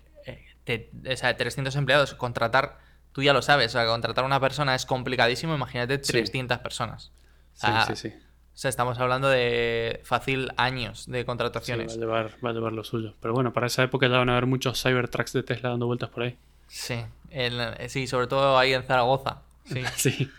de- 0.67 0.91
o 1.13 1.17
sea, 1.17 1.29
de 1.29 1.35
300 1.35 1.75
empleados. 1.77 2.15
Contratar, 2.15 2.79
tú 3.13 3.23
ya 3.23 3.33
lo 3.33 3.43
sabes, 3.43 3.69
o 3.75 3.79
sea, 3.79 3.87
contratar 3.87 4.25
a 4.25 4.27
una 4.27 4.41
persona 4.41 4.75
es 4.75 4.87
complicadísimo. 4.87 5.55
Imagínate 5.55 6.03
Sí. 6.03 6.13
300 6.13 6.59
personas. 6.59 7.13
Sí, 7.55 7.67
sí, 7.89 7.97
sí. 7.97 8.09
O 8.53 8.59
sea, 8.61 8.69
estamos 8.69 8.99
hablando 8.99 9.29
de 9.29 10.01
fácil 10.05 10.51
años 10.57 11.07
de 11.07 11.19
Sí, 11.19 11.23
va, 11.23 11.27
contrataciones. 11.27 11.95
a 11.95 11.97
llevar, 11.99 12.33
va 12.45 12.51
a 12.51 12.53
llevar 12.53 12.73
lo 12.73 12.85
suyo. 12.85 13.15
Pero 13.21 13.33
bueno, 13.33 13.53
para 13.53 13.67
esa 13.69 13.83
época 13.83 14.07
ya 14.09 14.19
van 14.19 14.29
a 14.29 14.33
haber 14.33 14.47
muchos 14.47 14.83
Cybertrucks 14.83 15.33
de 15.33 15.43
Tesla 15.43 15.71
dando 15.71 15.87
vueltas 15.87 16.11
por 16.11 16.25
ahí. 16.25 16.37
Sí, 16.69 17.03
eh, 17.31 17.87
sí, 17.89 18.07
sobre 18.07 18.27
todo 18.27 18.59
ahí 18.59 18.75
en 18.75 18.83
Zaragoza. 18.83 19.43
Sí. 19.65 19.83
Sí. 19.97 20.31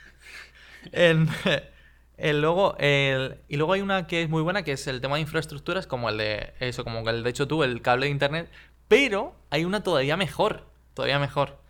El 0.92 1.28
luego, 2.42 2.76
el- 2.80 3.38
y 3.48 3.58
luego 3.58 3.74
hay 3.74 3.82
una 3.82 4.08
que 4.08 4.22
es 4.24 4.30
muy 4.30 4.42
buena, 4.42 4.64
que 4.64 4.74
es 4.74 4.86
el 4.88 5.02
tema 5.02 5.16
de 5.16 5.22
infraestructuras, 5.22 5.88
como 5.88 6.10
el 6.10 6.18
de 6.18 6.54
eso, 6.60 6.84
como 6.84 7.08
el 7.10 7.24
de 7.24 7.30
hecho 7.30 7.48
tú, 7.48 7.64
el 7.64 7.82
cable 7.82 8.06
de 8.08 8.12
internet. 8.12 8.50
Pero 8.92 9.34
hay 9.50 9.64
una 9.64 9.84
todavía 9.84 10.18
mejor, 10.18 10.68
todavía 10.94 11.18
mejor. 11.18 11.62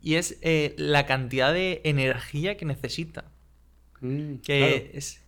Y 0.00 0.14
es 0.14 0.38
eh, 0.42 0.76
la 0.78 1.06
cantidad 1.06 1.52
de 1.52 1.80
energía 1.82 2.56
que 2.56 2.64
necesita. 2.64 3.24
Mm, 4.00 4.36
Que 4.36 4.58
claro. 4.58 4.98
es. 4.98 5.24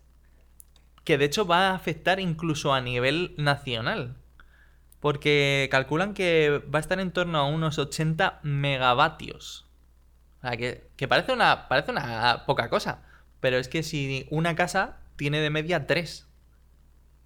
Que 1.03 1.19
de 1.19 1.25
hecho 1.25 1.45
va 1.45 1.71
a 1.71 1.75
afectar 1.75 2.21
incluso 2.21 2.73
a 2.73 2.81
nivel 2.81 3.35
nacional. 3.37 4.17
Porque 5.01 5.67
calculan 5.73 6.15
que 6.15 6.63
va 6.73 6.79
a 6.79 6.81
estar 6.81 7.01
en 7.01 7.11
torno 7.11 7.39
a 7.39 7.47
unos 7.49 7.79
80 7.79 8.39
megavatios. 8.45 9.67
O 10.39 10.43
sea, 10.43 10.57
que, 10.57 10.87
que 10.97 11.09
parece 11.09 11.33
una. 11.33 11.67
Parece 11.67 11.91
una 11.91 12.45
poca 12.47 12.71
cosa. 12.71 13.03
Pero 13.41 13.59
es 13.59 13.67
que 13.67 13.83
si 13.83 14.29
una 14.31 14.55
casa 14.55 14.99
tiene 15.17 15.41
de 15.41 15.51
media 15.51 15.89
3. 15.89 16.29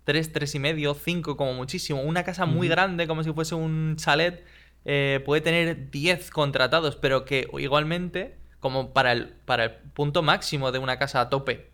3, 0.08 0.32
3 0.32 0.54
y 0.54 0.58
medio, 0.58 0.94
5 0.94 1.36
como 1.36 1.52
muchísimo. 1.52 2.00
Una 2.00 2.24
casa 2.24 2.46
muy 2.46 2.66
grande, 2.66 3.06
como 3.06 3.22
si 3.22 3.30
fuese 3.34 3.54
un 3.54 3.96
chalet, 3.96 4.42
eh, 4.86 5.20
puede 5.26 5.42
tener 5.42 5.90
10 5.90 6.30
contratados, 6.30 6.96
pero 6.96 7.26
que 7.26 7.46
igualmente, 7.58 8.38
como 8.58 8.94
para 8.94 9.12
el, 9.12 9.28
para 9.44 9.64
el 9.64 9.70
punto 9.92 10.22
máximo 10.22 10.72
de 10.72 10.78
una 10.78 10.98
casa 10.98 11.20
a 11.20 11.28
tope. 11.28 11.70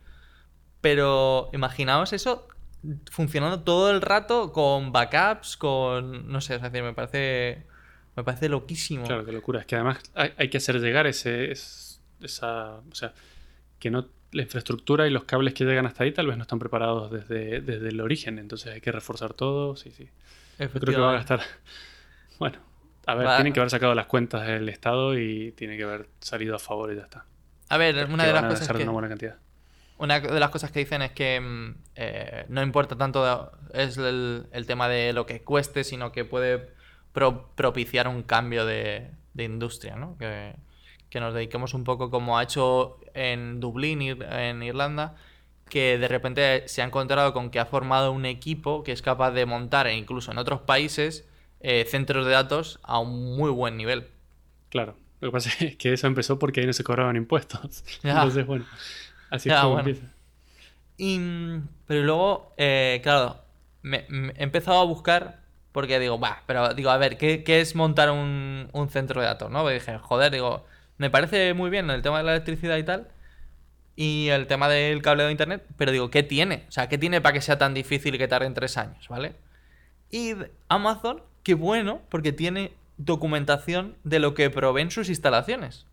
Pero 0.80 1.48
imaginaos 1.52 2.12
eso 2.12 2.48
funcionando 3.10 3.62
todo 3.62 3.90
el 3.92 4.00
rato 4.02 4.52
con 4.52 4.90
backups, 4.90 5.56
con... 5.56 6.26
No 6.30 6.40
sé, 6.40 6.56
es 6.56 6.62
decir, 6.62 6.82
me 6.82 6.92
parece 6.92 7.64
Me 8.16 8.24
parece 8.24 8.48
loquísimo. 8.48 9.04
Claro, 9.06 9.24
qué 9.24 9.32
locura. 9.32 9.60
Es 9.60 9.66
que 9.66 9.76
además 9.76 9.98
hay, 10.14 10.32
hay 10.36 10.50
que 10.50 10.58
hacer 10.58 10.80
llegar 10.80 11.06
ese, 11.06 11.52
es- 11.52 12.00
esa. 12.20 12.80
O 12.90 12.94
sea, 12.94 13.14
que 13.78 13.90
no. 13.90 14.08
La 14.34 14.42
infraestructura 14.42 15.06
y 15.06 15.10
los 15.10 15.24
cables 15.24 15.54
que 15.54 15.64
llegan 15.64 15.86
hasta 15.86 16.04
ahí 16.04 16.12
tal 16.12 16.26
vez 16.26 16.36
no 16.36 16.42
están 16.42 16.58
preparados 16.58 17.10
desde, 17.10 17.60
desde 17.60 17.88
el 17.88 18.00
origen. 18.00 18.38
Entonces 18.38 18.72
hay 18.74 18.80
que 18.80 18.92
reforzar 18.92 19.32
todo. 19.32 19.76
Sí, 19.76 19.90
sí. 19.90 20.08
Creo 20.58 20.70
que 20.80 20.96
va 20.96 21.10
a 21.10 21.14
gastar. 21.14 21.40
Bueno, 22.38 22.58
a 23.06 23.14
ver, 23.14 23.26
Va- 23.28 23.36
tienen 23.36 23.52
que 23.52 23.60
haber 23.60 23.70
sacado 23.70 23.94
las 23.94 24.06
cuentas 24.06 24.46
del 24.46 24.68
Estado 24.68 25.16
y 25.18 25.52
tiene 25.52 25.76
que 25.76 25.84
haber 25.84 26.08
salido 26.20 26.56
a 26.56 26.58
favor 26.58 26.92
y 26.92 26.96
ya 26.96 27.02
está. 27.02 27.26
A 27.68 27.78
ver, 27.78 28.06
una 28.10 28.24
de 28.26 28.32
las 28.32 28.44
cosas 28.44 28.68
que... 28.76 28.82
una 28.82 28.92
buena 28.92 29.08
cantidad. 29.08 29.36
Una 29.98 30.18
de 30.18 30.40
las 30.40 30.50
cosas 30.50 30.72
que 30.72 30.80
dicen 30.80 31.00
es 31.02 31.12
que 31.12 31.40
mm, 31.40 31.74
eh, 31.94 32.44
no 32.48 32.60
importa 32.62 32.96
tanto 32.96 33.52
es 33.72 33.96
el, 33.98 34.46
el 34.50 34.66
tema 34.66 34.88
de 34.88 35.12
lo 35.12 35.26
que 35.26 35.42
cueste, 35.42 35.84
sino 35.84 36.10
que 36.10 36.24
puede 36.24 36.70
pro- 37.12 37.52
propiciar 37.54 38.08
un 38.08 38.24
cambio 38.24 38.66
de, 38.66 39.12
de 39.32 39.44
industria, 39.44 39.94
¿no? 39.94 40.18
Que, 40.18 40.56
que 41.08 41.20
nos 41.20 41.32
dediquemos 41.34 41.72
un 41.74 41.84
poco 41.84 42.10
como 42.10 42.36
ha 42.36 42.42
hecho 42.42 42.98
en 43.14 43.60
Dublín, 43.60 44.02
en 44.02 44.62
Irlanda, 44.62 45.14
que 45.68 45.98
de 45.98 46.08
repente 46.08 46.68
se 46.68 46.82
ha 46.82 46.84
encontrado 46.86 47.32
con 47.32 47.50
que 47.50 47.60
ha 47.60 47.66
formado 47.66 48.12
un 48.12 48.26
equipo 48.26 48.84
que 48.84 48.92
es 48.92 49.02
capaz 49.02 49.32
de 49.32 49.46
montar, 49.46 49.86
e 49.86 49.94
incluso 49.96 50.32
en 50.32 50.38
otros 50.38 50.60
países, 50.62 51.26
eh, 51.60 51.84
centros 51.88 52.26
de 52.26 52.32
datos 52.32 52.80
a 52.82 52.98
un 53.00 53.36
muy 53.36 53.50
buen 53.50 53.76
nivel. 53.76 54.08
Claro. 54.68 54.96
Lo 55.20 55.28
que 55.28 55.32
pasa 55.32 55.50
es 55.64 55.76
que 55.76 55.92
eso 55.92 56.06
empezó 56.06 56.38
porque 56.38 56.60
ahí 56.60 56.66
no 56.66 56.72
se 56.72 56.84
cobraban 56.84 57.16
impuestos. 57.16 57.84
Ya. 58.02 58.10
Entonces, 58.24 58.46
bueno. 58.46 58.66
Así 59.30 59.50
es 59.50 59.54
Ya, 59.54 59.60
como 59.60 59.74
bueno. 59.74 59.78
empieza. 59.78 60.06
Y, 60.96 61.20
pero 61.86 62.02
luego, 62.02 62.54
eh, 62.56 63.00
claro, 63.02 63.38
me, 63.82 64.06
me- 64.08 64.32
he 64.36 64.42
empezado 64.44 64.80
a 64.80 64.84
buscar 64.84 65.40
porque 65.72 65.98
digo, 65.98 66.20
va, 66.20 66.42
pero 66.46 66.72
digo, 66.74 66.90
a 66.90 66.98
ver, 66.98 67.18
¿qué, 67.18 67.42
qué 67.42 67.60
es 67.60 67.74
montar 67.74 68.10
un, 68.10 68.68
un 68.72 68.88
centro 68.90 69.20
de 69.20 69.26
datos? 69.26 69.50
¿no? 69.50 69.68
Dije, 69.68 69.98
joder, 69.98 70.30
digo, 70.32 70.64
me 70.98 71.10
parece 71.10 71.54
muy 71.54 71.70
bien 71.70 71.90
el 71.90 72.02
tema 72.02 72.18
de 72.18 72.24
la 72.24 72.32
electricidad 72.32 72.76
y 72.76 72.82
tal, 72.84 73.08
y 73.96 74.28
el 74.28 74.46
tema 74.46 74.68
del 74.68 75.02
cableado 75.02 75.28
de 75.28 75.32
internet, 75.32 75.64
pero 75.76 75.92
digo, 75.92 76.10
¿qué 76.10 76.22
tiene? 76.22 76.64
O 76.68 76.72
sea, 76.72 76.88
¿qué 76.88 76.98
tiene 76.98 77.20
para 77.20 77.32
que 77.32 77.40
sea 77.40 77.58
tan 77.58 77.74
difícil 77.74 78.14
y 78.14 78.18
que 78.18 78.28
tarde 78.28 78.46
en 78.46 78.54
tres 78.54 78.76
años, 78.76 79.08
¿vale? 79.08 79.34
Y 80.10 80.34
Amazon, 80.68 81.22
qué 81.42 81.54
bueno, 81.54 82.00
porque 82.08 82.32
tiene 82.32 82.72
documentación 82.96 83.96
de 84.04 84.18
lo 84.20 84.34
que 84.34 84.50
proveen 84.50 84.90
sus 84.90 85.08
instalaciones. 85.08 85.86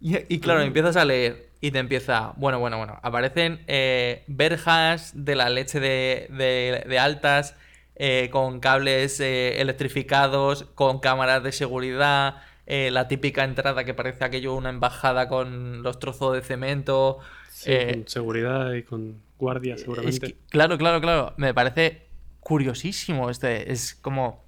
Y, 0.00 0.16
y 0.34 0.40
claro, 0.40 0.60
empiezas 0.60 0.96
a 0.96 1.04
leer 1.04 1.48
y 1.60 1.70
te 1.70 1.78
empieza, 1.78 2.32
bueno, 2.36 2.58
bueno, 2.58 2.76
bueno, 2.78 2.98
aparecen 3.02 3.62
eh, 3.66 4.22
verjas 4.26 5.12
de 5.14 5.34
la 5.34 5.48
leche 5.48 5.80
de, 5.80 6.28
de- 6.30 6.84
de 6.88 6.98
altas, 6.98 7.56
eh, 7.96 8.28
con 8.30 8.60
cables 8.60 9.18
eh, 9.20 9.60
electrificados, 9.60 10.64
con 10.74 10.98
cámaras 11.00 11.42
de 11.42 11.52
seguridad, 11.52 12.36
eh, 12.66 12.90
la 12.90 13.08
típica 13.08 13.44
entrada 13.44 13.84
que 13.84 13.94
parece 13.94 14.24
aquello 14.24 14.54
una 14.54 14.70
embajada 14.70 15.28
con 15.28 15.82
los 15.82 15.98
trozos 15.98 16.34
de 16.34 16.42
cemento. 16.42 17.18
Sí, 17.50 17.70
eh, 17.72 17.92
con 17.94 18.08
seguridad 18.08 18.72
y 18.72 18.82
con 18.82 19.20
guardia, 19.38 19.74
es 19.74 19.82
seguramente. 19.82 20.26
que- 20.28 20.36
claro, 20.50 20.78
claro, 20.78 21.00
claro. 21.00 21.34
Me 21.36 21.52
parece 21.54 22.06
curiosísimo 22.40 23.30
este. 23.30 23.70
Es 23.72 23.94
como. 23.94 24.42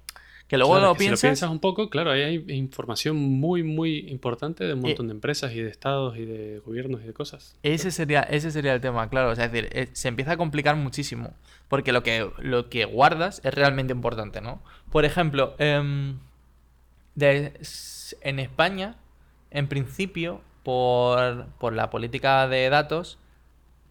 Que 0.47 0.57
luego 0.57 0.75
Claro, 0.75 0.87
lo 0.87 0.93
que 0.93 0.99
si 0.99 1.05
piensas. 1.07 1.23
lo 1.23 1.27
piensas 1.29 1.49
un 1.49 1.59
poco, 1.59 1.89
claro, 1.89 2.11
ahí 2.11 2.21
hay 2.21 2.45
información 2.55 3.17
muy, 3.17 3.63
muy 3.63 4.07
importante 4.09 4.63
de 4.63 4.73
un 4.75 4.79
Eh, 4.79 4.83
montón 4.83 5.07
de 5.07 5.11
empresas 5.11 5.51
y 5.51 5.59
de 5.61 5.69
estados 5.69 6.15
y 6.17 6.23
de 6.23 6.59
gobiernos 6.65 7.01
y 7.01 7.03
de 7.07 7.11
cosas. 7.13 7.57
Ese 7.63 7.91
sería, 7.91 8.21
ese 8.21 8.51
sería 8.51 8.73
el 8.73 8.79
tema, 8.79 9.09
claro. 9.09 9.31
O 9.31 9.35
sea, 9.35 9.43
es 9.45 9.51
decir, 9.51 9.69
eh, 9.73 9.89
se 9.91 10.07
empieza 10.07 10.31
a 10.31 10.37
complicar 10.37 10.77
muchísimo. 10.77 11.33
Porque 11.67 11.91
lo 11.91 12.01
que, 12.01 12.29
lo 12.39 12.69
que 12.69 12.85
guardas 12.85 13.41
es 13.43 13.53
realmente 13.53 13.91
importante, 13.91 14.39
¿no? 14.39 14.61
Por 14.89 15.03
ejemplo, 15.03 15.53
em, 15.59 16.17
de- 17.15 17.51
en 18.21 18.39
España, 18.39 18.95
en 19.51 19.67
principio, 19.67 20.41
por, 20.63 21.47
por 21.59 21.73
la 21.73 21.89
política 21.89 22.47
de 22.47 22.69
datos, 22.69 23.17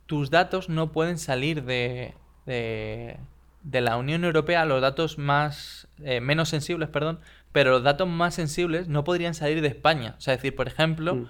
tus 0.07 0.31
datos 0.31 0.69
no 0.69 0.93
pueden 0.93 1.19
salir 1.19 1.65
de, 1.65 2.15
de, 2.47 3.19
de 3.63 3.81
la 3.81 3.97
Unión 3.97 4.25
Europea, 4.25 4.65
los 4.65 4.81
datos 4.81 5.19
más 5.19 5.89
eh, 6.05 6.21
menos 6.21 6.49
sensibles, 6.49 6.89
perdón, 6.89 7.19
pero 7.53 7.71
los 7.71 7.83
datos 7.83 8.07
más 8.09 8.35
sensibles 8.35 8.89
no 8.89 9.03
podrían 9.05 9.35
salir 9.35 9.63
de 9.63 9.69
España. 9.69 10.15
O 10.19 10.21
sea, 10.21 10.35
es 10.35 10.41
decir, 10.41 10.55
por 10.55 10.69
ejemplo, 10.69 11.15
Mm. 11.15 11.27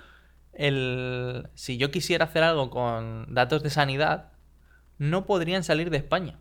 el, 0.54 1.48
si 1.54 1.76
yo 1.78 1.90
quisiera 1.90 2.24
hacer 2.24 2.42
algo 2.42 2.70
con 2.70 3.32
datos 3.34 3.62
de 3.62 3.70
sanidad, 3.70 4.32
no 4.98 5.26
podrían 5.26 5.62
salir 5.62 5.90
de 5.90 5.98
España. 5.98 6.38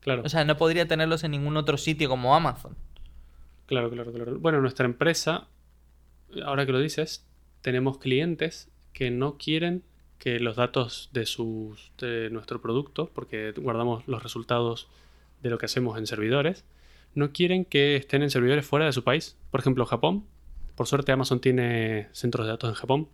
Claro, 0.00 0.22
O 0.24 0.28
sea, 0.28 0.44
no 0.44 0.56
podría 0.56 0.86
tenerlos 0.86 1.24
en 1.24 1.32
ningún 1.32 1.56
otro 1.56 1.76
sitio 1.76 2.08
como 2.08 2.34
Amazon. 2.34 2.76
Claro, 3.68 3.90
claro, 3.90 4.12
claro. 4.12 4.38
Bueno, 4.40 4.60
nuestra 4.60 4.84
empresa, 4.86 5.46
ahora 6.44 6.66
que 6.66 6.72
lo 6.72 6.80
dices, 6.80 7.24
tenemos 7.60 7.98
clientes 7.98 8.68
que 8.92 9.12
no 9.12 9.38
quieren 9.38 9.84
que 10.18 10.40
los 10.40 10.56
datos 10.56 11.10
de, 11.12 12.30
nuestro 12.30 12.60
producto, 12.60 13.10
porque 13.14 13.52
guardamos 13.52 14.06
los 14.08 14.22
resultados 14.22 14.88
de 15.42 15.50
lo 15.50 15.58
que 15.58 15.66
hacemos 15.66 15.96
en 15.96 16.06
servidores, 16.06 16.64
no 17.14 17.32
quieren 17.32 17.64
que 17.64 17.96
estén 17.96 18.22
en 18.22 18.30
servidores 18.30 18.66
fuera 18.66 18.86
de 18.86 18.92
su 18.92 19.04
país. 19.04 19.36
Por 19.50 19.60
ejemplo, 19.60 19.86
Japón. 19.86 20.24
Por 20.74 20.86
suerte 20.86 21.12
Amazon 21.12 21.40
tiene 21.40 22.08
centros 22.12 22.46
de 22.46 22.52
datos 22.52 22.68
en 22.68 22.74
Japón. 22.74 23.08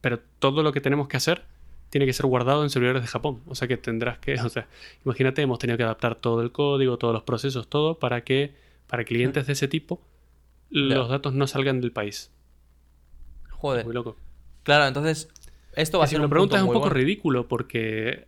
Pero 0.00 0.20
todo 0.38 0.62
lo 0.62 0.72
que 0.72 0.80
tenemos 0.80 1.08
que 1.08 1.16
hacer 1.16 1.44
tiene 1.90 2.06
que 2.06 2.12
ser 2.12 2.26
guardado 2.26 2.62
en 2.62 2.70
servidores 2.70 3.02
de 3.02 3.08
Japón. 3.08 3.42
O 3.46 3.54
sea 3.54 3.68
que 3.68 3.76
tendrás 3.76 4.18
que, 4.18 4.34
o 4.40 4.48
sea, 4.48 4.68
imagínate, 5.04 5.42
hemos 5.42 5.58
tenido 5.58 5.76
que 5.76 5.84
adaptar 5.84 6.16
todo 6.16 6.42
el 6.42 6.52
código, 6.52 6.98
todos 6.98 7.14
los 7.14 7.22
procesos, 7.22 7.68
todo 7.68 7.98
para 7.98 8.24
que 8.24 8.54
para 8.94 9.04
clientes 9.04 9.46
de 9.46 9.52
ese 9.54 9.66
tipo 9.68 10.00
los 10.70 11.08
datos 11.08 11.34
no 11.34 11.46
salgan 11.46 11.80
del 11.80 11.92
país. 11.92 12.30
Joder. 13.50 13.84
Muy 13.84 13.94
loco. 13.94 14.16
Claro, 14.62 14.86
entonces, 14.86 15.28
esto 15.74 15.98
va 15.98 16.04
a 16.04 16.06
si 16.06 16.12
ser 16.12 16.20
me 16.20 16.22
lo 16.22 16.26
un 16.26 16.30
preguntas 16.30 16.58
es 16.58 16.62
un 16.62 16.68
poco 16.68 16.80
bueno. 16.80 16.94
ridículo 16.94 17.48
porque 17.48 18.26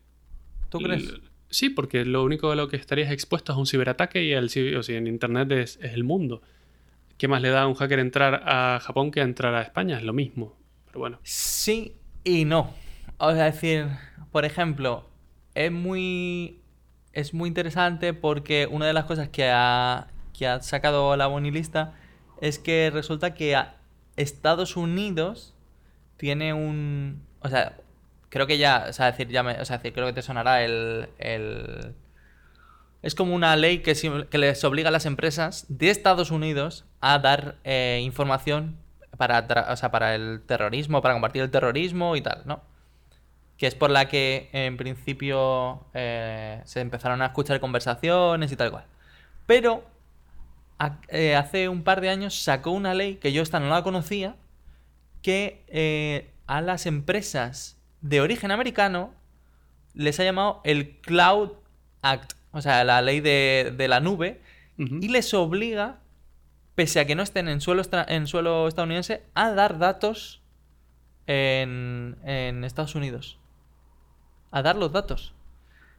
¿Tú 0.68 0.78
crees? 0.78 1.14
Sí, 1.48 1.70
porque 1.70 2.04
lo 2.04 2.24
único 2.24 2.50
a 2.50 2.56
lo 2.56 2.68
que 2.68 2.76
estarías 2.76 3.10
expuesto 3.12 3.52
es 3.52 3.56
a 3.56 3.58
un 3.60 3.66
ciberataque 3.66 4.24
y 4.24 4.32
ci- 4.50 4.76
o 4.76 4.82
sea, 4.82 4.98
en 4.98 5.06
Internet 5.06 5.50
es, 5.52 5.78
es 5.80 5.92
el 5.94 6.02
mundo. 6.04 6.42
¿Qué 7.18 7.28
más 7.28 7.40
le 7.40 7.50
da 7.50 7.62
a 7.62 7.66
un 7.66 7.74
hacker 7.74 7.98
entrar 8.00 8.42
a 8.44 8.80
Japón 8.80 9.10
que 9.10 9.20
entrar 9.20 9.54
a 9.54 9.62
España? 9.62 9.96
Es 9.98 10.02
lo 10.04 10.12
mismo. 10.12 10.56
Pero 10.86 10.98
bueno, 10.98 11.18
Sí 11.22 11.94
y 12.24 12.44
no. 12.44 12.74
O 13.18 13.32
sea, 13.32 13.44
decir, 13.44 13.86
por 14.32 14.44
ejemplo, 14.44 15.08
es 15.54 15.70
muy. 15.72 16.60
Es 17.12 17.32
muy 17.32 17.48
interesante 17.48 18.12
porque 18.12 18.68
una 18.70 18.86
de 18.86 18.92
las 18.92 19.04
cosas 19.06 19.30
que 19.30 19.48
ha, 19.50 20.08
que 20.36 20.46
ha 20.46 20.60
sacado 20.62 21.16
la 21.16 21.26
bonilista 21.26 21.94
es 22.40 22.58
que 22.58 22.90
resulta 22.92 23.34
que 23.34 23.56
Estados 24.16 24.76
Unidos 24.76 25.54
tiene 26.16 26.52
un. 26.52 27.22
O 27.40 27.48
sea, 27.48 27.76
creo 28.28 28.46
que 28.46 28.58
ya. 28.58 28.86
O 28.88 28.92
sea, 28.92 29.12
decir, 29.12 29.28
creo 29.28 30.06
que 30.06 30.12
te 30.12 30.22
sonará 30.22 30.62
el. 30.64 31.94
es 33.02 33.14
como 33.14 33.34
una 33.34 33.56
ley 33.56 33.78
que, 33.78 33.94
les 34.38 34.64
obliga 34.64 34.88
a 34.88 34.92
las 34.92 35.06
empresas 35.06 35.66
de 35.68 35.90
Estados 35.90 36.30
Unidos 36.30 36.84
a 37.00 37.18
dar 37.18 37.56
eh, 37.64 38.00
información 38.02 38.78
para, 39.16 39.46
para 39.46 40.14
el 40.14 40.42
terrorismo, 40.46 41.02
para 41.02 41.14
combatir 41.14 41.42
el 41.42 41.50
terrorismo 41.50 42.16
y 42.16 42.20
tal, 42.20 42.42
¿no? 42.44 42.62
Que 43.56 43.66
es 43.66 43.74
por 43.74 43.90
la 43.90 44.08
que 44.08 44.50
en 44.52 44.76
principio 44.76 45.86
eh, 45.94 46.60
se 46.64 46.80
empezaron 46.80 47.22
a 47.22 47.26
escuchar 47.26 47.58
conversaciones 47.60 48.52
y 48.52 48.56
tal 48.56 48.70
cual. 48.70 48.84
Pero 49.46 49.84
a- 50.78 50.98
eh, 51.08 51.34
hace 51.36 51.68
un 51.68 51.82
par 51.82 52.00
de 52.00 52.08
años 52.10 52.42
sacó 52.42 52.70
una 52.70 52.94
ley 52.94 53.16
que 53.16 53.32
yo 53.32 53.42
esta 53.42 53.60
no 53.60 53.68
la 53.68 53.82
conocía, 53.82 54.36
que 55.22 55.64
eh, 55.68 56.30
a 56.46 56.60
las 56.60 56.86
empresas 56.86 57.76
de 58.00 58.20
origen 58.20 58.50
americano 58.50 59.12
les 59.94 60.20
ha 60.20 60.24
llamado 60.24 60.60
el 60.64 60.98
Cloud 61.00 61.52
Act, 62.02 62.34
o 62.52 62.60
sea, 62.60 62.84
la 62.84 63.02
ley 63.02 63.20
de, 63.20 63.74
de 63.76 63.88
la 63.88 64.00
nube, 64.00 64.40
y 64.78 65.08
les 65.08 65.32
obliga, 65.32 66.00
pese 66.74 67.00
a 67.00 67.06
que 67.06 67.14
no 67.14 67.22
estén 67.22 67.48
en 67.48 67.60
suelo, 67.62 67.82
en 68.08 68.26
suelo 68.26 68.68
estadounidense, 68.68 69.22
a 69.34 69.50
dar 69.52 69.78
datos 69.78 70.42
en, 71.26 72.16
en 72.24 72.62
Estados 72.62 72.94
Unidos. 72.94 73.38
A 74.50 74.62
dar 74.62 74.76
los 74.76 74.92
datos. 74.92 75.34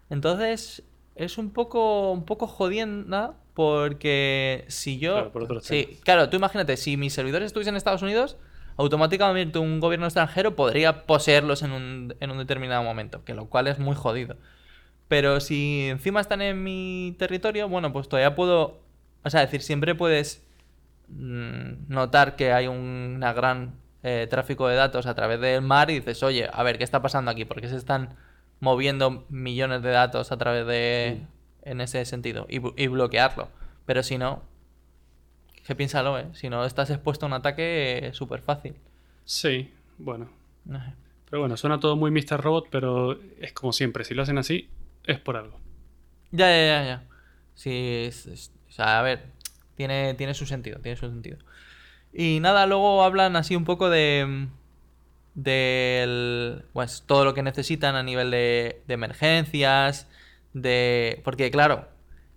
Entonces, 0.09 0.83
es 1.15 1.37
un 1.37 1.49
poco, 1.51 2.11
un 2.11 2.23
poco 2.23 2.47
jodienda 2.47 3.33
porque 3.57 4.65
si 4.67 4.99
yo... 4.99 5.13
Claro, 5.13 5.31
por 5.31 5.43
otros 5.45 5.65
sí, 5.65 5.97
claro, 6.03 6.29
tú 6.29 6.37
imagínate, 6.37 6.77
si 6.77 6.95
mis 6.95 7.11
servidores 7.11 7.47
estuviesen 7.47 7.73
en 7.73 7.77
Estados 7.77 8.03
Unidos, 8.03 8.37
automáticamente 8.75 9.57
un 9.57 9.79
gobierno 9.79 10.05
extranjero 10.05 10.55
podría 10.55 11.07
poseerlos 11.07 11.63
en 11.63 11.71
un, 11.71 12.15
en 12.19 12.29
un 12.29 12.37
determinado 12.37 12.83
momento, 12.83 13.23
que 13.23 13.33
lo 13.33 13.47
cual 13.47 13.65
es 13.65 13.79
muy 13.79 13.95
jodido. 13.95 14.35
Pero 15.07 15.39
si 15.39 15.87
encima 15.89 16.21
están 16.21 16.43
en 16.43 16.63
mi 16.63 17.15
territorio, 17.17 17.67
bueno, 17.67 17.91
pues 17.91 18.07
todavía 18.07 18.35
puedo. 18.35 18.79
O 19.23 19.29
sea, 19.31 19.41
decir, 19.41 19.63
siempre 19.63 19.95
puedes 19.95 20.45
mm, 21.07 21.87
notar 21.87 22.35
que 22.35 22.53
hay 22.53 22.67
un 22.67 23.15
una 23.15 23.33
gran 23.33 23.73
eh, 24.03 24.27
tráfico 24.29 24.67
de 24.67 24.75
datos 24.75 25.07
a 25.07 25.15
través 25.15 25.41
del 25.41 25.63
mar 25.63 25.89
y 25.89 25.95
dices, 25.95 26.21
oye, 26.21 26.47
a 26.53 26.61
ver, 26.61 26.77
¿qué 26.77 26.83
está 26.83 27.01
pasando 27.01 27.31
aquí? 27.31 27.43
¿Por 27.43 27.59
qué 27.59 27.69
se 27.69 27.77
están 27.77 28.15
moviendo 28.59 29.25
millones 29.29 29.81
de 29.81 29.89
datos 29.89 30.31
a 30.31 30.37
través 30.37 30.67
de. 30.67 31.25
En 31.69 31.81
ese 31.81 32.03
sentido? 32.05 32.45
Y, 32.49 32.87
bloquearlo. 32.87 33.49
Pero 33.85 34.03
si 34.03 34.17
no. 34.17 34.43
Que 35.65 35.75
piénsalo, 35.75 36.17
¿eh? 36.17 36.27
Si 36.33 36.49
no 36.49 36.63
estás 36.65 36.89
expuesto 36.89 37.25
a 37.25 37.27
un 37.27 37.33
ataque, 37.33 38.07
es 38.07 38.15
súper 38.15 38.41
fácil. 38.41 38.75
Sí, 39.25 39.71
bueno. 39.97 40.29
No 40.65 40.79
sé. 40.83 40.93
Pero 41.29 41.41
bueno, 41.41 41.57
suena 41.57 41.79
todo 41.79 41.95
muy 41.97 42.09
Mr. 42.09 42.39
Robot, 42.41 42.67
pero 42.71 43.19
es 43.41 43.51
como 43.53 43.73
siempre. 43.73 44.05
Si 44.05 44.13
lo 44.13 44.23
hacen 44.23 44.37
así, 44.37 44.69
es 45.05 45.19
por 45.19 45.35
algo. 45.35 45.59
Ya, 46.31 46.47
ya, 46.49 46.65
ya, 46.65 46.83
ya. 46.85 47.03
Sí, 47.55 48.03
es- 48.07 48.27
es- 48.27 48.51
o 48.69 48.71
sea, 48.71 48.99
a 48.99 49.01
ver, 49.01 49.25
tiene, 49.75 50.13
tiene 50.13 50.33
su 50.33 50.45
sentido, 50.45 50.79
tiene 50.79 50.95
su 50.95 51.07
sentido. 51.09 51.37
Y 52.13 52.39
nada, 52.39 52.65
luego 52.65 53.03
hablan 53.03 53.35
así 53.35 53.55
un 53.55 53.65
poco 53.65 53.89
de 53.89 54.47
del 55.35 56.63
pues 56.73 57.03
todo 57.05 57.23
lo 57.23 57.33
que 57.35 57.43
necesitan 57.43 57.95
a 57.95 58.01
nivel 58.03 58.31
de, 58.31 58.81
de 58.87 58.93
emergencias, 58.93 60.07
de 60.53 61.21
porque 61.23 61.51
claro, 61.51 61.87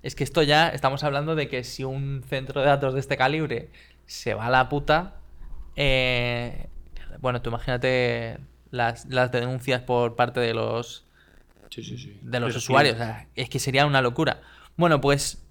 es 0.03 0.14
que 0.14 0.25
esto 0.25 0.42
ya 0.42 0.68
estamos 0.68 1.05
hablando 1.05 1.35
de 1.35 1.49
que 1.49 1.64
si 1.64 1.85
un 1.85 2.23
centro 2.29 2.61
de 2.61 2.66
datos 2.68 2.94
de 2.94 3.01
este 3.01 3.16
calibre 3.16 3.70
se 4.07 4.35
va 4.35 4.46
a 4.46 4.51
la 4.51 4.68
puta, 4.68 5.16
eh, 5.77 6.68
bueno, 7.20 7.42
tú 7.42 7.51
imagínate 7.51 8.38
las, 8.70 9.07
las 9.07 9.31
denuncias 9.33 9.83
por 9.83 10.16
parte 10.16 10.40
de 10.40 10.55
los 10.55 11.07
Sí, 11.70 11.83
sí, 11.85 11.96
sí. 11.99 12.18
de 12.23 12.40
los 12.40 12.49
Pero 12.49 12.59
usuarios. 12.59 12.96
sí. 12.96 13.03
o 13.03 13.05
sea, 13.05 13.29
es 13.37 13.49
que 13.49 13.59
sería 13.61 13.87
una 13.87 14.03
locura. 14.03 14.40
Bueno, 14.77 15.01
pues 15.01 15.44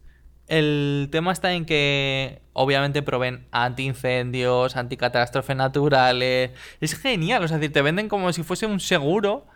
el 0.48 1.08
tema 1.12 1.32
está 1.32 1.54
en 1.54 1.66
que 1.66 2.42
obviamente 2.54 3.02
proveen 3.04 3.48
antiincendios, 3.52 4.76
anticatástrofes 4.76 5.56
naturales. 5.56 6.52
Es 6.82 6.96
genial, 7.00 7.44
o 7.44 7.48
sea, 7.48 7.56
es 7.58 7.62
decir, 7.62 7.74
te 7.74 7.82
venden 7.82 8.10
como 8.10 8.34
si 8.34 8.44
fuese 8.44 8.66
un 8.66 8.80
seguro 8.80 9.48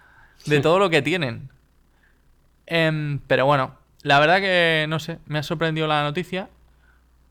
de 0.45 0.59
todo 0.61 0.79
lo 0.79 0.89
que 0.89 1.01
tienen. 1.01 1.49
Em, 2.65 3.19
pero 3.27 3.45
bueno, 3.45 3.75
la 4.01 4.19
verdad 4.19 4.39
que 4.39 4.85
no 4.89 4.99
sé, 4.99 5.19
me 5.25 5.39
ha 5.39 5.43
sorprendido 5.43 5.87
la 5.87 6.03
noticia 6.03 6.49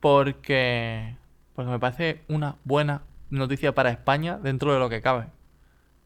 porque 0.00 1.16
porque 1.54 1.70
me 1.70 1.78
parece 1.78 2.22
una 2.28 2.56
buena 2.64 3.02
noticia 3.30 3.74
para 3.74 3.90
España 3.90 4.38
dentro 4.42 4.72
de 4.72 4.78
lo 4.78 4.88
que 4.88 5.02
cabe, 5.02 5.26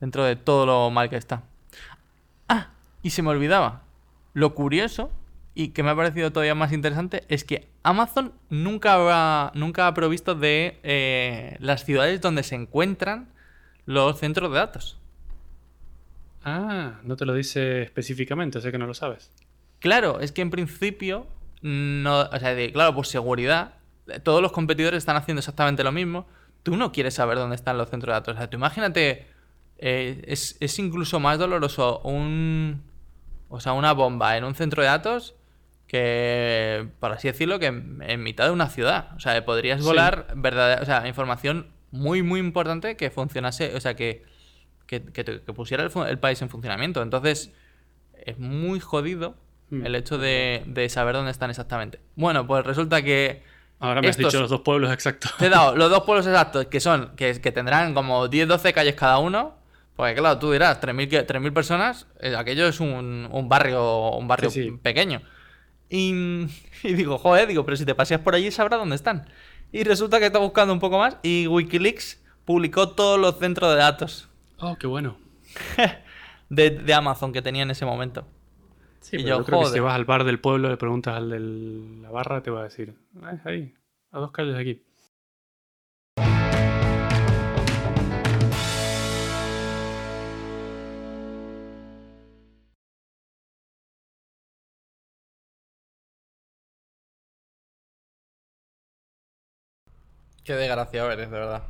dentro 0.01 0.25
de 0.25 0.37
todo 0.37 0.67
lo 0.67 0.91
mal 0.91 1.09
que 1.09 1.17
está. 1.17 1.43
Ah, 2.49 2.69
y 3.03 3.11
se 3.11 3.23
me 3.23 3.31
olvidaba. 3.31 3.83
Lo 4.35 4.55
curioso 4.55 5.11
y 5.55 5.69
que 5.69 5.83
me 5.83 5.91
ha 5.91 5.97
parecido 5.97 6.33
todavía 6.33 6.55
más 6.55 6.73
interesante 6.73 7.25
es 7.29 7.45
que 7.45 7.69
Amazon 7.83 8.33
nunca 8.51 8.97
ha, 8.99 9.53
nunca 9.55 9.87
ha 9.87 9.95
provisto 9.95 10.35
de 10.35 10.79
eh, 10.83 11.57
las 11.61 11.85
ciudades 11.85 12.21
donde 12.21 12.43
se 12.43 12.55
encuentran 12.55 13.29
los 13.87 14.19
centros 14.19 14.51
de 14.51 14.59
datos. 14.59 14.99
Ah, 16.49 17.01
no 17.03 17.17
te 17.17 17.27
lo 17.27 17.35
dice 17.35 17.83
específicamente, 17.83 18.61
sé 18.61 18.71
que 18.71 18.79
no 18.79 18.87
lo 18.87 18.95
sabes. 18.95 19.33
Claro, 19.81 20.21
es 20.21 20.31
que 20.31 20.43
en 20.43 20.51
principio, 20.51 21.27
no, 21.61 22.21
o 22.21 22.39
sea, 22.39 22.55
de- 22.55 22.73
claro, 22.73 22.95
por 22.95 23.05
seguridad, 23.07 23.75
todos 24.23 24.41
los 24.41 24.53
competidores 24.53 24.99
están 24.99 25.17
haciendo 25.17 25.41
exactamente 25.41 25.83
lo 25.83 25.91
mismo. 25.91 26.29
Tú 26.63 26.77
no 26.77 26.93
quieres 26.93 27.15
saber 27.15 27.37
dónde 27.39 27.57
están 27.57 27.77
los 27.77 27.91
centros 27.91 28.11
de 28.13 28.13
datos. 28.15 28.35
O 28.35 28.39
sea, 28.39 28.49
tú 28.49 28.57
imagínate, 28.57 29.27
eh, 29.79 30.23
es, 30.29 30.57
es 30.61 30.79
incluso 30.79 31.19
más 31.19 31.39
doloroso 31.41 31.99
un, 32.05 32.83
o 33.49 33.59
sea, 33.59 33.73
una 33.73 33.93
bomba 33.93 34.37
en 34.37 34.45
un 34.45 34.55
centro 34.55 34.83
de 34.83 34.89
datos 34.89 35.35
que, 35.89 36.89
por 37.01 37.11
así 37.13 37.27
decirlo, 37.29 37.59
que 37.59 37.67
en, 37.67 38.03
en 38.07 38.23
mitad 38.23 38.45
de 38.47 38.51
una 38.53 38.69
ciudad. 38.69 39.11
O 39.17 39.21
sea, 39.21 39.45
podrías 39.45 39.81
Sí. 39.81 39.87
volar 39.87 40.29
verdadera, 40.37 40.81
o 40.83 40.85
sea, 40.85 41.07
información 41.09 41.67
muy, 41.91 42.23
muy 42.23 42.39
importante 42.41 42.97
que 42.97 43.11
funcionase, 43.11 43.75
o 43.75 43.81
sea, 43.81 43.95
que, 43.95 44.25
que, 44.87 45.03
que 45.05 45.25
te- 45.25 45.41
que 45.43 45.53
pusiera 45.53 45.85
el, 46.09 46.19
país 46.19 46.41
en 46.43 46.49
funcionamiento. 46.49 47.03
Entonces, 47.03 47.53
es 48.25 48.39
muy 48.39 48.81
jodido 48.81 49.37
Mm. 49.69 49.85
el 49.85 49.97
hecho 49.97 50.17
de, 50.17 50.63
de 50.67 50.89
saber 50.89 51.17
dónde 51.17 51.33
están 51.33 51.51
exactamente. 51.51 51.99
Bueno, 52.15 52.47
pues 52.47 52.65
resulta 52.65 53.03
que 53.03 53.43
Ahora 53.81 54.01
me 54.01 54.09
has 54.09 54.17
Estos- 54.17 54.33
dicho 54.33 54.41
los 54.41 54.49
dos 54.49 54.61
pueblos 54.63 54.91
exactos. 54.93 55.35
te 55.39 55.47
he 55.47 55.51
dado 55.51 55.75
los 55.77 55.91
dos 55.91 56.05
pueblos 56.05 56.25
exactos, 56.27 56.67
que 56.67 56.79
son, 56.81 57.15
que, 57.17 57.39
que 57.41 57.51
tendrán 57.53 57.93
como 57.93 58.27
10-12 58.29 58.73
calles 58.73 58.95
cada 58.95 59.19
uno. 59.19 59.57
Pues 59.97 60.15
claro, 60.19 60.39
tú 60.39 60.53
dirás, 60.53 60.81
3.000 60.81 61.09
que- 61.09 61.27
3.000 61.27 61.53
personas, 61.53 62.07
eh, 62.21 62.35
aquello 62.37 62.69
es 62.69 62.79
un, 62.81 63.29
un 63.31 63.49
barrio 63.49 64.11
un 64.13 64.29
barrio 64.29 64.51
Sí, 64.51 64.63
sí. 64.65 64.71
pequeño. 64.71 65.21
Y, 65.91 66.47
y 66.85 66.93
digo, 66.95 67.19
joder, 67.19 67.49
digo, 67.49 67.65
pero 67.65 67.77
si 67.77 67.85
te 67.85 67.95
paseas 67.95 68.21
por 68.21 68.35
allí 68.35 68.51
sabrás 68.51 68.79
dónde 68.81 68.97
están. 68.97 69.27
Y 69.73 69.85
resulta 69.85 70.19
que 70.21 70.27
está 70.27 70.39
buscando 70.39 70.73
un 70.73 70.81
poco 70.81 70.99
más 70.99 71.17
y 71.23 71.47
Wikileaks 71.49 72.23
publicó 72.45 72.91
todos 72.91 73.19
los 73.19 73.39
centros 73.39 73.71
de 73.73 73.77
datos 73.79 74.29
Oh, 74.59 74.77
qué 74.79 74.87
bueno. 74.87 75.17
de, 76.49 76.71
de 76.71 76.95
Amazon 76.95 77.33
que 77.33 77.43
tenía 77.43 77.63
en 77.63 77.71
ese 77.71 77.85
momento. 77.85 78.27
Sí, 79.01 79.17
Y 79.17 79.23
pero 79.23 79.29
yo, 79.29 79.39
yo 79.41 79.45
creo 79.45 79.61
que 79.61 79.67
si 79.67 79.81
vas 79.81 79.95
al 79.95 80.05
bar 80.05 80.25
del 80.25 80.41
pueblo 80.41 80.69
le 80.69 80.77
preguntas 80.77 81.15
al 81.15 81.31
de 81.31 81.41
la 82.03 82.11
barra, 82.11 82.43
te 82.43 82.51
va 82.51 82.61
a 82.61 82.65
decir, 82.65 82.95
ah, 83.23 83.33
es 83.33 83.47
ahí, 83.47 83.75
a 84.11 84.19
dos 84.19 84.33
calles 84.33 84.55
de 84.55 84.61
aquí. 84.61 84.83
Qué 100.45 100.55
desgraciado 100.55 101.11
eres, 101.11 101.31
de 101.31 101.39
verdad. 101.39 101.63